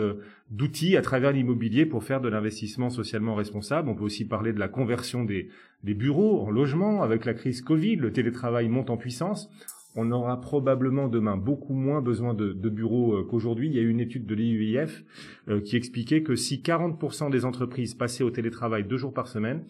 d'outils 0.50 0.96
à 0.96 1.02
travers 1.02 1.32
l'immobilier 1.32 1.86
pour 1.86 2.04
faire 2.04 2.20
de 2.20 2.28
l'investissement 2.28 2.90
socialement 2.90 3.34
responsable. 3.34 3.88
On 3.88 3.94
peut 3.94 4.04
aussi 4.04 4.26
parler 4.26 4.52
de 4.52 4.58
la 4.58 4.68
conversion 4.68 5.24
des, 5.24 5.48
des 5.82 5.94
bureaux 5.94 6.42
en 6.42 6.50
logement 6.50 7.02
avec 7.02 7.24
la 7.24 7.34
crise 7.34 7.62
Covid, 7.62 7.95
le 8.00 8.12
télétravail 8.12 8.68
monte 8.68 8.90
en 8.90 8.96
puissance. 8.96 9.50
On 9.98 10.12
aura 10.12 10.40
probablement 10.40 11.08
demain 11.08 11.38
beaucoup 11.38 11.72
moins 11.72 12.02
besoin 12.02 12.34
de, 12.34 12.52
bureaux 12.68 13.14
euh, 13.14 13.24
qu'aujourd'hui. 13.24 13.68
Il 13.68 13.74
y 13.74 13.78
a 13.78 13.82
eu 13.82 13.88
une 13.88 14.00
étude 14.00 14.26
de 14.26 14.34
l'IUIF 14.34 15.04
euh, 15.48 15.60
qui 15.62 15.76
expliquait 15.76 16.22
que 16.22 16.36
si 16.36 16.58
40% 16.58 17.30
des 17.30 17.46
entreprises 17.46 17.94
passaient 17.94 18.22
au 18.24 18.30
télétravail 18.30 18.84
deux 18.84 18.98
jours 18.98 19.14
par 19.14 19.26
semaine, 19.26 19.64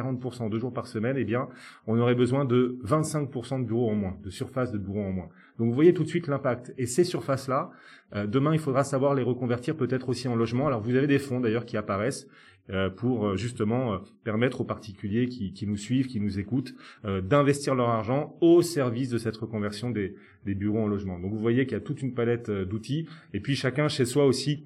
40% 0.00 0.50
deux 0.50 0.58
jours 0.58 0.72
par 0.72 0.86
semaine, 0.86 1.16
eh 1.18 1.24
bien, 1.24 1.48
on 1.86 1.98
aurait 1.98 2.14
besoin 2.14 2.44
de 2.44 2.78
25% 2.84 3.62
de 3.62 3.66
bureaux 3.66 3.90
en 3.90 3.94
moins, 3.94 4.16
de 4.22 4.30
surface 4.30 4.72
de 4.72 4.78
bureaux 4.78 5.02
en 5.02 5.12
moins. 5.12 5.28
Donc 5.58 5.68
vous 5.68 5.74
voyez 5.74 5.92
tout 5.92 6.04
de 6.04 6.08
suite 6.08 6.28
l'impact. 6.28 6.72
Et 6.78 6.86
ces 6.86 7.04
surfaces-là, 7.04 7.70
euh, 8.14 8.26
demain, 8.26 8.52
il 8.52 8.60
faudra 8.60 8.84
savoir 8.84 9.14
les 9.14 9.22
reconvertir 9.22 9.76
peut-être 9.76 10.08
aussi 10.08 10.28
en 10.28 10.36
logement. 10.36 10.66
Alors 10.66 10.80
vous 10.80 10.94
avez 10.94 11.06
des 11.06 11.18
fonds 11.18 11.40
d'ailleurs 11.40 11.66
qui 11.66 11.76
apparaissent 11.76 12.28
euh, 12.70 12.90
pour 12.90 13.26
euh, 13.26 13.36
justement 13.36 14.00
permettre 14.24 14.60
aux 14.60 14.64
particuliers 14.64 15.28
qui, 15.28 15.66
nous 15.66 15.76
suivent, 15.76 16.06
qui 16.06 16.20
nous 16.20 16.38
écoutent, 16.38 16.74
d'investir 17.04 17.74
leur 17.74 17.88
argent 17.88 18.36
au 18.40 18.62
service 18.62 19.08
de 19.08 19.18
cette 19.18 19.36
reconversion 19.36 19.90
des, 19.90 20.14
des 20.44 20.54
bureaux 20.54 20.80
en 20.80 20.86
logement. 20.86 21.18
Donc 21.18 21.32
vous 21.32 21.38
voyez 21.38 21.64
qu'il 21.66 21.74
y 21.74 21.80
a 21.80 21.80
toute 21.80 22.02
une 22.02 22.14
palette 22.14 22.50
d'outils. 22.50 23.06
Et 23.34 23.40
puis 23.40 23.56
chacun 23.56 23.88
chez 23.88 24.04
soi 24.04 24.26
aussi 24.26 24.64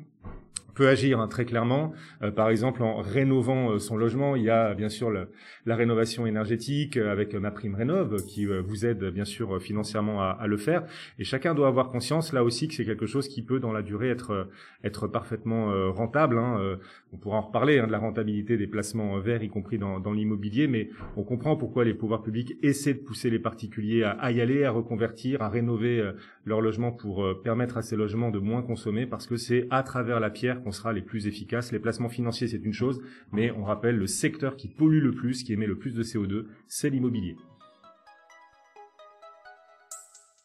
peut 0.74 0.88
agir 0.88 1.20
hein, 1.20 1.28
très 1.28 1.44
clairement. 1.44 1.92
Euh, 2.22 2.30
par 2.30 2.48
exemple, 2.48 2.82
en 2.82 3.00
rénovant 3.00 3.72
euh, 3.72 3.78
son 3.78 3.96
logement, 3.96 4.36
il 4.36 4.44
y 4.44 4.50
a 4.50 4.74
bien 4.74 4.88
sûr 4.88 5.10
la 5.10 5.76
rénovation 5.76 6.26
énergétique 6.26 6.96
euh, 6.96 7.12
avec 7.12 7.34
ma 7.34 7.50
prime 7.50 7.74
rénov 7.74 8.24
qui 8.26 8.46
vous 8.46 8.86
aide 8.86 9.04
bien 9.10 9.24
sûr 9.24 9.60
financièrement 9.60 10.22
à, 10.22 10.46
le 10.46 10.56
faire. 10.56 10.84
Et 11.18 11.24
chacun 11.24 11.54
doit 11.54 11.68
avoir 11.68 11.88
conscience 11.88 12.32
là 12.32 12.44
aussi 12.44 12.68
que 12.68 12.74
c'est 12.74 12.84
quelque 12.84 13.06
chose 13.06 13.28
qui 13.28 13.42
peut 13.42 13.60
dans 13.60 13.72
la 13.72 13.82
durée 13.82 14.08
être 14.08 14.48
être 14.84 15.06
parfaitement 15.06 15.92
rentable. 15.92 16.38
Hein. 16.38 16.78
On 17.12 17.16
pourra 17.16 17.38
en 17.38 17.42
reparler 17.42 17.78
hein, 17.78 17.86
de 17.86 17.92
la 17.92 17.98
rentabilité 17.98 18.56
des 18.56 18.66
placements 18.66 19.18
verts, 19.20 19.42
y 19.42 19.48
compris 19.48 19.78
dans, 19.78 20.00
dans 20.00 20.12
l'immobilier, 20.12 20.66
mais 20.66 20.90
on 21.16 21.22
comprend 21.22 21.56
pourquoi 21.56 21.84
les 21.84 21.94
pouvoirs 21.94 22.22
publics 22.22 22.56
essaient 22.62 22.94
de 22.94 23.00
pousser 23.00 23.30
les 23.30 23.38
particuliers 23.38 24.04
à, 24.04 24.30
y 24.32 24.40
aller, 24.40 24.64
à 24.64 24.70
reconvertir, 24.70 25.42
à 25.42 25.48
rénover 25.48 26.12
leur 26.44 26.60
logement 26.60 26.92
pour 26.92 27.24
permettre 27.42 27.76
à 27.76 27.82
ces 27.82 27.96
logements 27.96 28.30
de 28.30 28.38
moins 28.38 28.62
consommer, 28.62 29.06
parce 29.06 29.26
que 29.26 29.36
c'est 29.36 29.66
à 29.70 29.82
travers 29.82 30.20
la 30.20 30.30
pierre 30.30 30.61
qu'on 30.62 30.72
sera 30.72 30.92
les 30.92 31.02
plus 31.02 31.26
efficaces. 31.26 31.72
Les 31.72 31.78
placements 31.78 32.08
financiers, 32.08 32.48
c'est 32.48 32.64
une 32.64 32.72
chose, 32.72 33.02
mais 33.32 33.50
on 33.50 33.64
rappelle, 33.64 33.96
le 33.96 34.06
secteur 34.06 34.56
qui 34.56 34.68
pollue 34.68 35.02
le 35.02 35.12
plus, 35.12 35.42
qui 35.42 35.52
émet 35.52 35.66
le 35.66 35.78
plus 35.78 35.92
de 35.92 36.02
CO2, 36.02 36.46
c'est 36.68 36.90
l'immobilier. 36.90 37.36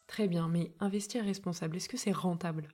Très 0.06 0.28
bien, 0.28 0.48
mais 0.48 0.72
investir 0.80 1.24
responsable, 1.24 1.76
est-ce 1.76 1.88
que 1.88 1.96
c'est 1.96 2.12
rentable? 2.12 2.68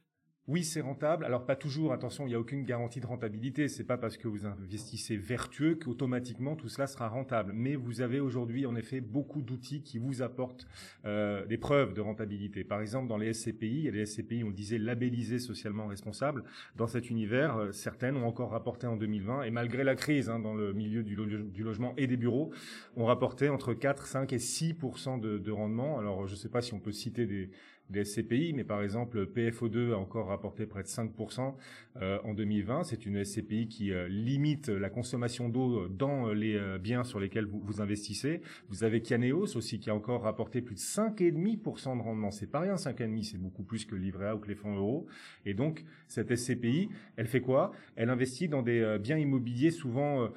Oui, 0.46 0.62
c'est 0.62 0.82
rentable. 0.82 1.24
Alors 1.24 1.46
pas 1.46 1.56
toujours. 1.56 1.94
Attention, 1.94 2.26
il 2.26 2.28
n'y 2.28 2.34
a 2.34 2.38
aucune 2.38 2.64
garantie 2.64 3.00
de 3.00 3.06
rentabilité. 3.06 3.66
C'est 3.66 3.84
pas 3.84 3.96
parce 3.96 4.18
que 4.18 4.28
vous 4.28 4.44
investissez 4.44 5.16
vertueux 5.16 5.76
qu'automatiquement 5.76 6.54
tout 6.54 6.68
cela 6.68 6.86
sera 6.86 7.08
rentable. 7.08 7.52
Mais 7.54 7.76
vous 7.76 8.02
avez 8.02 8.20
aujourd'hui 8.20 8.66
en 8.66 8.76
effet 8.76 9.00
beaucoup 9.00 9.40
d'outils 9.40 9.82
qui 9.82 9.96
vous 9.96 10.20
apportent 10.20 10.66
euh, 11.06 11.46
des 11.46 11.56
preuves 11.56 11.94
de 11.94 12.02
rentabilité. 12.02 12.62
Par 12.62 12.82
exemple, 12.82 13.08
dans 13.08 13.16
les 13.16 13.32
SCPI, 13.32 13.90
les 13.90 14.04
SCPI, 14.04 14.44
on 14.44 14.50
disait 14.50 14.76
labellisés 14.76 15.38
socialement 15.38 15.86
responsables. 15.86 16.44
Dans 16.76 16.88
cet 16.88 17.08
univers, 17.08 17.56
euh, 17.56 17.72
certaines 17.72 18.18
ont 18.18 18.26
encore 18.26 18.50
rapporté 18.50 18.86
en 18.86 18.96
2020 18.96 19.44
et 19.44 19.50
malgré 19.50 19.82
la 19.82 19.94
crise 19.94 20.28
hein, 20.28 20.40
dans 20.40 20.52
le 20.52 20.74
milieu 20.74 21.02
du, 21.02 21.16
logement 21.16 21.94
et 21.96 22.06
des 22.06 22.18
bureaux, 22.18 22.52
ont 22.96 23.06
rapporté 23.06 23.48
entre 23.48 23.72
4, 23.72 24.06
5 24.06 24.34
et 24.34 24.38
6 24.38 24.74
de, 25.22 25.38
de 25.38 25.50
rendement. 25.50 25.98
Alors 25.98 26.26
je 26.26 26.32
ne 26.32 26.36
sais 26.36 26.50
pas 26.50 26.60
si 26.60 26.74
on 26.74 26.80
peut 26.80 26.92
citer 26.92 27.24
des 27.24 27.48
des 27.90 28.04
SCPI, 28.04 28.54
mais 28.54 28.64
par 28.64 28.82
exemple 28.82 29.26
PFO2 29.26 29.92
a 29.92 29.98
encore 29.98 30.28
rapporté 30.28 30.66
près 30.66 30.82
de 30.82 30.88
5% 30.88 31.54
euh, 32.00 32.18
en 32.24 32.32
2020. 32.32 32.84
C'est 32.84 33.04
une 33.04 33.22
SCPI 33.22 33.68
qui 33.68 33.92
euh, 33.92 34.08
limite 34.08 34.68
la 34.68 34.88
consommation 34.88 35.48
d'eau 35.48 35.86
dans 35.88 36.32
les 36.32 36.56
euh, 36.56 36.78
biens 36.78 37.04
sur 37.04 37.20
lesquels 37.20 37.46
vous, 37.46 37.80
investissez. 37.80 38.40
Vous 38.68 38.84
avez 38.84 39.02
Caneos 39.02 39.56
aussi 39.56 39.78
qui 39.80 39.90
a 39.90 39.94
encore 39.94 40.22
rapporté 40.22 40.62
plus 40.62 40.74
de 40.74 40.80
5,5% 40.80 41.98
de 41.98 42.02
rendement. 42.02 42.30
C'est 42.30 42.46
pas 42.46 42.60
rien, 42.60 42.76
5,5, 42.76 43.22
c'est 43.22 43.38
beaucoup 43.38 43.62
plus 43.62 43.84
que 43.84 43.94
le 43.94 44.00
livret 44.00 44.28
A 44.28 44.34
ou 44.34 44.38
que 44.38 44.48
les 44.48 44.54
fonds 44.54 44.74
euros. 44.74 45.06
Et 45.44 45.52
donc 45.52 45.84
cette 46.08 46.34
SCPI, 46.34 46.88
elle 47.16 47.26
fait 47.26 47.40
quoi? 47.40 47.72
Elle 47.96 48.08
investit 48.08 48.48
dans 48.48 48.62
des 48.62 48.98
biens 49.00 49.18
immobiliers 49.18 49.70
souvent 49.70 50.28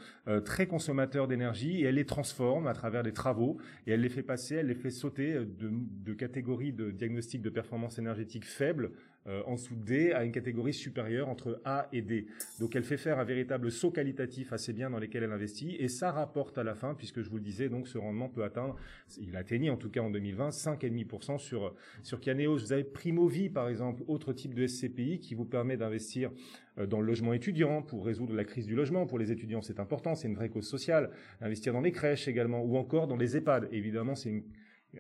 très 0.46 0.68
consommateurs 0.68 1.28
d'énergie 1.28 1.82
et 1.82 1.86
elle 1.86 1.96
les 1.96 2.06
transforme 2.06 2.68
à 2.68 2.74
travers 2.74 3.04
des 3.04 3.14
travaux 3.14 3.58
et 3.86 3.92
elle 3.92 4.02
les 4.02 4.10
fait 4.10 4.24
passer, 4.24 4.56
elle 4.56 4.68
les 4.68 4.76
fait 4.76 4.90
sauter 4.90 5.34
de, 5.34 5.72
de 5.72 6.14
catégories 6.14 6.74
de 6.74 6.92
diagnostic 6.92 7.37
de 7.42 7.50
performance 7.50 8.00
énergétique 8.00 8.46
faible 8.46 8.92
euh, 9.28 9.42
en 9.46 9.56
de 9.56 9.84
D 9.84 10.14
à 10.14 10.24
une 10.24 10.32
catégorie 10.32 10.74
supérieure 10.74 11.28
entre 11.28 11.60
A 11.66 11.90
et 11.92 12.02
D. 12.02 12.28
Donc 12.62 12.78
elle 12.78 12.84
fait 12.84 12.96
faire 12.96 13.20
un 13.20 13.26
véritable 13.26 13.72
saut 13.72 13.92
qualitatif 13.92 14.54
ces 14.58 14.72
biens 14.72 14.90
dans 14.90 15.00
lesquels 15.00 15.24
elle 15.24 15.34
investit 15.34 15.76
et 15.80 15.90
ça 15.90 16.12
rapporte 16.12 16.58
à 16.58 16.64
la 16.64 16.76
fin, 16.76 16.94
puisque 16.94 17.22
je 17.22 17.30
vous 17.30 17.36
le 17.36 17.42
disais, 17.42 17.68
donc 17.68 17.90
ce 17.90 17.98
rendement 17.98 18.30
peut 18.30 18.46
atteindre, 18.46 18.78
il 19.20 19.36
atteignit 19.36 19.70
en 19.70 19.76
tout 19.76 19.90
cas 19.90 20.00
en 20.00 20.12
2020, 20.12 20.50
5,5% 20.50 21.40
sur, 21.40 21.76
sur 22.04 22.22
Caneos. 22.22 22.60
Vous 22.60 22.72
avez 22.72 22.86
Primovie 22.86 23.50
par 23.50 23.68
exemple, 23.68 24.02
autre 24.08 24.32
type 24.32 24.54
de 24.54 24.66
SCPI 24.66 25.20
qui 25.20 25.36
vous 25.36 25.46
permet 25.46 25.76
d'investir 25.76 26.32
euh, 26.78 26.86
dans 26.86 27.02
le 27.02 27.08
logement 27.08 27.34
étudiant 27.34 27.82
pour 27.82 28.06
résoudre 28.06 28.34
la 28.34 28.46
crise 28.46 28.66
du 28.66 28.76
logement. 28.76 29.06
Pour 29.06 29.20
les 29.20 29.34
étudiants, 29.34 29.62
c'est 29.62 29.82
important, 29.82 30.16
c'est 30.16 30.30
une 30.30 30.36
vraie 30.36 30.50
cause 30.50 30.70
sociale. 30.70 31.10
Investir 31.42 31.74
dans 31.74 31.82
les 31.82 31.92
crèches 31.92 32.30
également 32.30 32.62
ou 32.62 32.78
encore 32.78 33.08
dans 33.08 33.18
les 33.18 33.36
EHPAD. 33.36 33.68
Évidemment, 33.74 34.16
c'est 34.16 34.30
une 34.30 34.44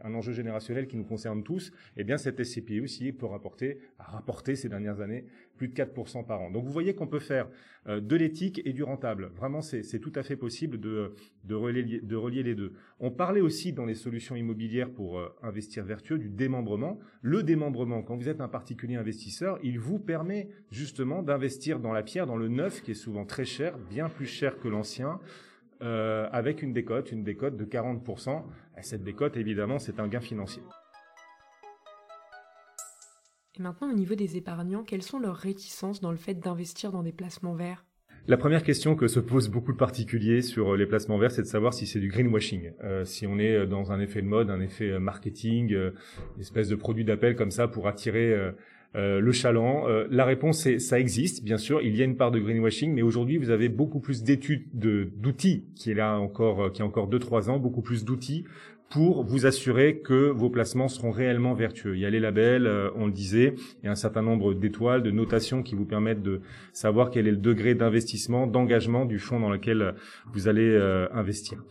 un 0.02 0.14
enjeu 0.14 0.34
générationnel 0.34 0.88
qui 0.88 0.98
nous 0.98 1.04
concerne 1.04 1.44
tous, 1.44 1.72
eh 1.96 2.04
bien 2.04 2.18
cette 2.18 2.44
SCPI 2.44 2.82
aussi 2.82 3.12
peut 3.12 3.26
rapporter, 3.26 3.80
a 4.00 4.04
rapporté 4.04 4.56
ces 4.56 4.70
dernières 4.70 5.02
années 5.02 5.26
plus 5.58 5.68
de 5.68 5.74
4% 5.74 6.26
par 6.26 6.42
an. 6.42 6.52
Donc 6.52 6.66
vous 6.66 6.72
voyez 6.72 6.94
qu'on 6.94 7.08
peut 7.08 7.20
faire 7.20 7.48
euh, 7.88 8.00
de 8.00 8.16
l'éthique 8.16 8.62
et 8.64 8.74
du 8.74 8.84
rentable. 8.84 9.32
Vraiment, 9.36 9.62
c'est 9.62 10.00
tout 10.00 10.12
à 10.16 10.24
fait 10.24 10.36
possible 10.36 10.80
de, 10.80 11.16
de, 11.46 11.56
relier, 11.56 12.00
de 12.02 12.16
relier 12.16 12.44
les 12.44 12.54
deux. 12.54 12.74
On 13.00 13.12
parlait 13.12 13.42
aussi 13.42 13.74
dans 13.74 13.86
les 13.86 13.96
solutions 13.96 14.36
immobilières 14.36 14.92
pour 14.92 15.20
euh, 15.20 15.36
investir 15.42 15.84
vertueux 15.84 16.20
du 16.20 16.30
démembrement. 16.30 17.00
Le 17.22 17.44
démembrement, 17.44 18.04
quand 18.04 18.16
vous 18.16 18.30
êtes 18.30 18.42
un 18.42 18.48
particulier 18.48 18.96
investisseur, 18.96 19.58
il 19.64 19.80
vous 19.80 20.00
permet 20.00 20.50
justement 20.72 21.24
d'investir 21.24 21.80
dans 21.80 21.92
la 21.92 22.04
pierre, 22.04 22.28
dans 22.28 22.38
le 22.38 22.50
neuf, 22.50 22.82
qui 22.84 22.92
est 22.92 22.96
souvent 22.96 23.26
très 23.26 23.46
cher, 23.46 23.78
bien 23.90 24.10
plus 24.10 24.28
cher 24.28 24.60
que 24.60 24.68
l'ancien, 24.68 25.20
euh, 25.84 26.28
avec 26.32 26.64
une 26.64 26.74
décote, 26.74 27.12
une 27.12 27.24
décote 27.24 27.56
de 27.56 27.66
40%. 27.66 28.44
Et 28.78 28.84
cette 28.84 29.04
décote, 29.04 29.38
évidemment, 29.38 29.80
c'est 29.80 30.00
un 30.00 30.08
gain 30.08 30.20
financier. 30.20 30.62
Et 33.60 33.62
maintenant, 33.62 33.90
au 33.90 33.96
niveau 33.96 34.14
des 34.14 34.38
épargnants, 34.38 34.84
quelles 34.84 35.02
sont 35.02 35.20
leurs 35.20 35.36
réticences 35.36 36.00
dans 36.00 36.12
le 36.12 36.18
fait 36.18 36.36
d'investir 36.36 36.92
dans 36.92 37.02
des 37.02 37.12
placements 37.12 37.56
verts? 37.56 37.86
La 38.28 38.38
première 38.38 38.62
question 38.62 38.96
que 38.96 39.08
se 39.08 39.20
posent 39.20 39.50
beaucoup 39.50 39.72
de 39.72 39.78
particuliers 39.78 40.42
sur 40.42 40.76
les 40.76 40.86
placements 40.86 41.18
verts, 41.18 41.32
c'est 41.32 41.44
de 41.44 41.48
savoir 41.48 41.74
si 41.74 41.88
c'est 41.88 42.00
du 42.00 42.10
greenwashing, 42.10 42.74
euh, 42.84 43.06
si 43.06 43.26
on 43.26 43.40
est 43.40 43.66
dans 43.66 43.92
un 43.92 44.02
effet 44.02 44.22
de 44.22 44.28
mode, 44.28 44.50
un 44.50 44.60
effet 44.60 45.00
marketing, 45.00 45.74
euh, 45.74 45.92
une 46.36 46.42
espèce 46.42 46.68
de 46.68 46.76
produit 46.76 47.06
d'appel 47.06 47.36
comme 47.36 47.52
ça 47.52 47.70
pour 47.70 47.88
attirer 47.88 48.34
euh, 48.34 48.52
euh, 48.98 49.20
le 49.20 49.32
chaland 49.32 49.88
euh, 49.88 50.08
La 50.10 50.26
réponse 50.26 50.66
est 50.66 50.80
ça 50.80 51.00
existe, 51.00 51.44
bien 51.44 51.58
sûr. 51.58 51.82
Il 51.82 51.96
y 51.96 52.02
a 52.02 52.06
une 52.06 52.18
part 52.18 52.32
de 52.32 52.40
greenwashing, 52.40 52.94
mais 52.94 53.04
aujourd'hui 53.04 53.38
vous 53.38 53.52
avez 53.52 53.70
beaucoup 53.70 54.00
plus 54.00 54.24
d'études, 54.24 54.68
d'outils 54.74 55.66
qui 55.76 55.92
est 55.92 55.94
là 55.94 56.18
encore, 56.18 56.64
euh, 56.64 56.70
qui 56.70 56.82
a 56.82 56.86
encore 56.86 57.08
deux 57.08 57.20
trois 57.20 57.50
ans, 57.50 57.60
beaucoup 57.60 57.82
plus 57.82 58.06
d'outils 58.06 58.46
pour 58.90 59.24
vous 59.24 59.46
assurer 59.46 60.00
que 60.00 60.30
vos 60.30 60.50
placements 60.50 60.88
seront 60.88 61.12
réellement 61.12 61.54
vertueux. 61.54 61.96
Il 61.96 62.00
y 62.00 62.06
a 62.06 62.10
les 62.10 62.20
labels, 62.20 62.68
euh, 62.68 62.90
on 62.96 63.06
le 63.06 63.12
disait, 63.12 63.54
il 63.82 63.86
y 63.86 63.90
a 63.90 63.92
un 63.92 63.96
certain 63.96 64.22
nombre 64.22 64.54
d'étoiles, 64.54 65.04
de 65.04 65.12
notations 65.12 65.62
qui 65.62 65.76
vous 65.76 65.86
permettent 65.86 66.24
de 66.24 66.42
savoir 66.72 67.12
quel 67.12 67.28
est 67.28 67.32
le 67.32 67.38
degré 67.38 67.76
d'investissement, 67.76 68.48
d'engagement 68.48 69.06
du 69.06 69.20
fonds 69.20 69.40
dans 69.40 69.50
lequel 69.50 69.96
vous 70.34 70.48
allez 70.48 70.70
euh, 70.70 71.08
investir. 71.14 71.64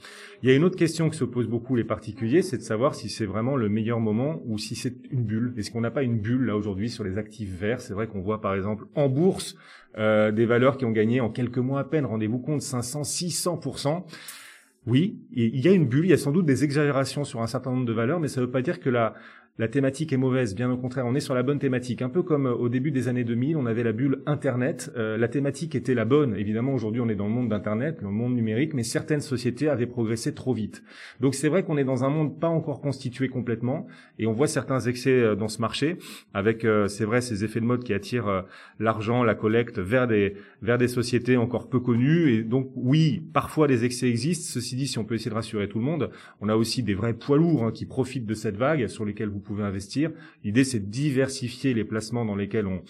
Il 0.42 0.48
y 0.50 0.52
a 0.52 0.54
une 0.54 0.64
autre 0.64 0.76
question 0.76 1.08
que 1.08 1.16
se 1.16 1.24
posent 1.24 1.48
beaucoup 1.48 1.74
les 1.74 1.84
particuliers, 1.84 2.42
c'est 2.42 2.58
de 2.58 2.62
savoir 2.62 2.94
si 2.94 3.08
c'est 3.08 3.24
vraiment 3.24 3.56
le 3.56 3.70
meilleur 3.70 3.98
moment 3.98 4.42
ou 4.44 4.58
si 4.58 4.74
c'est 4.74 4.94
une 5.10 5.24
bulle. 5.24 5.54
Est-ce 5.56 5.70
qu'on 5.70 5.80
n'a 5.80 5.90
pas 5.90 6.02
une 6.02 6.18
bulle 6.18 6.44
là 6.44 6.56
aujourd'hui 6.56 6.90
sur 6.90 7.04
les 7.04 7.16
actifs 7.16 7.50
verts? 7.50 7.80
C'est 7.80 7.94
vrai 7.94 8.06
qu'on 8.06 8.20
voit 8.20 8.42
par 8.42 8.54
exemple 8.54 8.84
en 8.94 9.08
bourse 9.08 9.56
euh, 9.98 10.30
des 10.30 10.44
valeurs 10.44 10.76
qui 10.76 10.84
ont 10.84 10.90
gagné 10.90 11.22
en 11.22 11.30
quelques 11.30 11.58
mois 11.58 11.80
à 11.80 11.84
peine, 11.84 12.04
rendez-vous 12.04 12.38
compte, 12.38 12.60
500, 12.60 13.04
600 13.04 13.60
oui, 14.86 15.18
il 15.32 15.58
y 15.60 15.68
a 15.68 15.72
une 15.72 15.86
bulle, 15.86 16.06
il 16.06 16.10
y 16.10 16.12
a 16.12 16.18
sans 16.18 16.30
doute 16.30 16.46
des 16.46 16.62
exagérations 16.62 17.24
sur 17.24 17.42
un 17.42 17.48
certain 17.48 17.70
nombre 17.70 17.86
de 17.86 17.92
valeurs, 17.92 18.20
mais 18.20 18.28
ça 18.28 18.40
ne 18.40 18.46
veut 18.46 18.52
pas 18.52 18.62
dire 18.62 18.78
que 18.78 18.88
la, 18.88 19.14
la 19.58 19.68
thématique 19.68 20.12
est 20.12 20.18
mauvaise, 20.18 20.54
bien 20.54 20.70
au 20.70 20.76
contraire, 20.76 21.06
on 21.06 21.14
est 21.14 21.20
sur 21.20 21.34
la 21.34 21.42
bonne 21.42 21.58
thématique. 21.58 22.02
Un 22.02 22.10
peu 22.10 22.22
comme 22.22 22.46
euh, 22.46 22.52
au 22.52 22.68
début 22.68 22.90
des 22.90 23.08
années 23.08 23.24
2000, 23.24 23.56
on 23.56 23.64
avait 23.64 23.82
la 23.82 23.92
bulle 23.92 24.22
Internet. 24.26 24.92
Euh, 24.96 25.16
la 25.16 25.28
thématique 25.28 25.74
était 25.74 25.94
la 25.94 26.04
bonne. 26.04 26.36
Évidemment, 26.36 26.74
aujourd'hui, 26.74 27.00
on 27.00 27.08
est 27.08 27.14
dans 27.14 27.26
le 27.26 27.32
monde 27.32 27.48
d'Internet, 27.48 28.00
le 28.02 28.10
monde 28.10 28.34
numérique, 28.34 28.74
mais 28.74 28.82
certaines 28.82 29.22
sociétés 29.22 29.70
avaient 29.70 29.86
progressé 29.86 30.34
trop 30.34 30.52
vite. 30.52 30.82
Donc 31.20 31.34
c'est 31.34 31.48
vrai 31.48 31.62
qu'on 31.62 31.78
est 31.78 31.84
dans 31.84 32.04
un 32.04 32.10
monde 32.10 32.38
pas 32.38 32.48
encore 32.48 32.82
constitué 32.82 33.28
complètement, 33.28 33.86
et 34.18 34.26
on 34.26 34.32
voit 34.32 34.46
certains 34.46 34.80
excès 34.80 35.10
euh, 35.10 35.34
dans 35.34 35.48
ce 35.48 35.62
marché, 35.62 35.96
avec, 36.34 36.66
c'est 36.88 37.04
vrai, 37.04 37.22
ces 37.22 37.44
effets 37.44 37.60
de 37.60 37.64
mode 37.64 37.82
qui 37.82 37.94
attirent 37.94 38.44
l'argent, 38.78 39.24
la 39.24 39.34
collecte 39.34 39.78
vers 39.78 40.06
des 40.06 40.34
vers 40.62 40.78
des 40.78 40.88
sociétés 40.88 41.36
encore 41.36 41.68
peu 41.68 41.80
connues. 41.80 42.32
Et 42.32 42.42
donc 42.42 42.70
oui, 42.74 43.22
parfois 43.32 43.68
des 43.68 43.84
excès 43.84 44.08
existent. 44.08 44.46
Ceci 44.52 44.76
dit, 44.76 44.86
si 44.86 44.98
on 44.98 45.04
peut 45.04 45.14
essayer 45.14 45.30
de 45.30 45.36
rassurer 45.36 45.68
tout 45.68 45.78
le 45.78 45.84
monde, 45.84 46.10
on 46.40 46.48
a 46.48 46.56
aussi 46.56 46.82
des 46.82 46.94
vrais 46.94 47.14
poids 47.14 47.38
lourds 47.38 47.64
hein, 47.64 47.72
qui 47.72 47.86
profitent 47.86 48.26
de 48.26 48.34
cette 48.34 48.56
vague 48.56 48.86
sur 48.88 49.04
lesquels 49.04 49.28
vous 49.28 49.40
pouvez 49.46 49.64
investir. 49.64 50.10
L'idée, 50.44 50.64
c'est 50.64 50.80
de 50.80 50.90
diversifier 50.90 51.72
les 51.72 51.84
placements 51.84 52.24
dans 52.24 52.34
lesquels 52.34 52.66
on, 52.66 52.82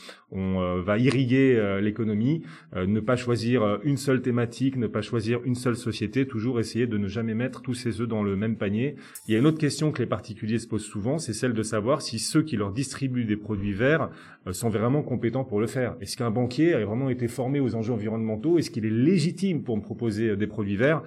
euh, 0.60 0.82
va 0.82 0.98
irriguer 0.98 1.56
euh, 1.56 1.80
l'économie, 1.80 2.42
euh, 2.74 2.86
ne 2.86 3.00
pas 3.00 3.16
choisir 3.16 3.78
une 3.84 3.96
seule 3.96 4.22
thématique, 4.22 4.76
ne 4.76 4.86
pas 4.86 5.02
choisir 5.02 5.40
une 5.44 5.54
seule 5.54 5.76
société, 5.76 6.26
toujours 6.26 6.58
essayer 6.60 6.86
de 6.86 6.98
ne 6.98 7.08
jamais 7.08 7.34
mettre 7.34 7.62
tous 7.62 7.74
ses 7.74 8.00
œufs 8.00 8.08
dans 8.08 8.22
le 8.22 8.36
même 8.36 8.56
panier. 8.56 8.96
Il 9.28 9.32
y 9.32 9.36
a 9.36 9.38
une 9.38 9.46
autre 9.46 9.58
question 9.58 9.92
que 9.92 10.00
les 10.00 10.08
particuliers 10.08 10.58
se 10.58 10.66
posent 10.66 10.84
souvent, 10.84 11.18
c'est 11.18 11.32
celle 11.32 11.52
de 11.52 11.62
savoir 11.62 12.02
si 12.02 12.18
ceux 12.18 12.42
qui 12.42 12.56
leur 12.56 12.72
distribuent 12.72 13.24
des 13.24 13.36
produits 13.36 13.72
verts 13.72 14.10
sont 14.50 14.68
vraiment 14.68 15.02
compétents 15.02 15.44
pour 15.44 15.60
le 15.60 15.66
faire. 15.66 15.96
Est-ce 16.00 16.16
qu'un 16.16 16.30
banquier 16.30 16.74
a 16.74 16.84
vraiment 16.84 17.10
été 17.10 17.28
formé 17.28 17.60
aux 17.60 17.74
enjeux 17.74 17.92
environnementaux? 17.92 18.58
Est-ce 18.58 18.70
qu'il 18.70 18.86
est 18.86 18.90
légitime 18.90 19.62
pour 19.62 19.76
me 19.76 19.82
proposer 19.82 20.36
des 20.36 20.46
produits 20.46 20.76
verts? 20.76 21.02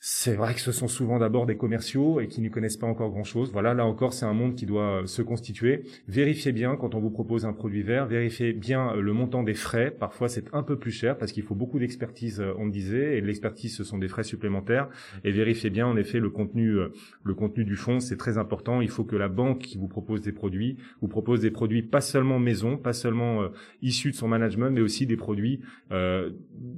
C'est 0.00 0.34
vrai 0.34 0.54
que 0.54 0.60
ce 0.60 0.70
sont 0.70 0.86
souvent 0.86 1.18
d'abord 1.18 1.44
des 1.44 1.56
commerciaux 1.56 2.20
et 2.20 2.28
qui 2.28 2.40
ne 2.40 2.48
connaissent 2.48 2.76
pas 2.76 2.86
encore 2.86 3.10
grand-chose. 3.10 3.50
Voilà, 3.52 3.74
là 3.74 3.84
encore, 3.84 4.12
c'est 4.12 4.26
un 4.26 4.32
monde 4.32 4.54
qui 4.54 4.64
doit 4.64 5.02
se 5.06 5.22
constituer. 5.22 5.82
Vérifiez 6.06 6.52
bien 6.52 6.76
quand 6.76 6.94
on 6.94 7.00
vous 7.00 7.10
propose 7.10 7.44
un 7.44 7.52
produit 7.52 7.82
vert, 7.82 8.06
vérifiez 8.06 8.52
bien 8.52 8.94
le 8.94 9.12
montant 9.12 9.42
des 9.42 9.54
frais. 9.54 9.90
Parfois, 9.90 10.28
c'est 10.28 10.54
un 10.54 10.62
peu 10.62 10.78
plus 10.78 10.92
cher 10.92 11.18
parce 11.18 11.32
qu'il 11.32 11.42
faut 11.42 11.56
beaucoup 11.56 11.80
d'expertise, 11.80 12.40
euh, 12.40 12.52
on 12.58 12.66
le 12.66 12.70
disait, 12.70 13.18
et 13.18 13.20
l'expertise, 13.20 13.76
ce 13.76 13.82
sont 13.82 13.98
des 13.98 14.06
frais 14.06 14.22
supplémentaires. 14.22 14.88
Et 15.24 15.32
vérifiez 15.32 15.68
bien, 15.68 15.88
en 15.88 15.96
effet, 15.96 16.20
le 16.20 16.30
contenu, 16.30 16.78
euh, 16.78 16.92
le 17.24 17.34
contenu 17.34 17.64
du 17.64 17.74
fonds, 17.74 17.98
c'est 17.98 18.16
très 18.16 18.38
important. 18.38 18.80
Il 18.80 18.90
faut 18.90 19.04
que 19.04 19.16
la 19.16 19.28
banque 19.28 19.58
qui 19.58 19.78
vous 19.78 19.88
propose 19.88 20.20
des 20.20 20.32
produits 20.32 20.76
vous 21.02 21.08
propose 21.08 21.40
des 21.40 21.50
produits 21.50 21.82
pas 21.82 22.00
seulement 22.00 22.38
maison, 22.38 22.76
pas 22.76 22.92
seulement 22.92 23.42
euh, 23.42 23.48
issus 23.82 24.12
de 24.12 24.16
son 24.16 24.28
management, 24.28 24.70
mais 24.70 24.80
aussi 24.80 25.06
des 25.06 25.16
produits 25.16 25.60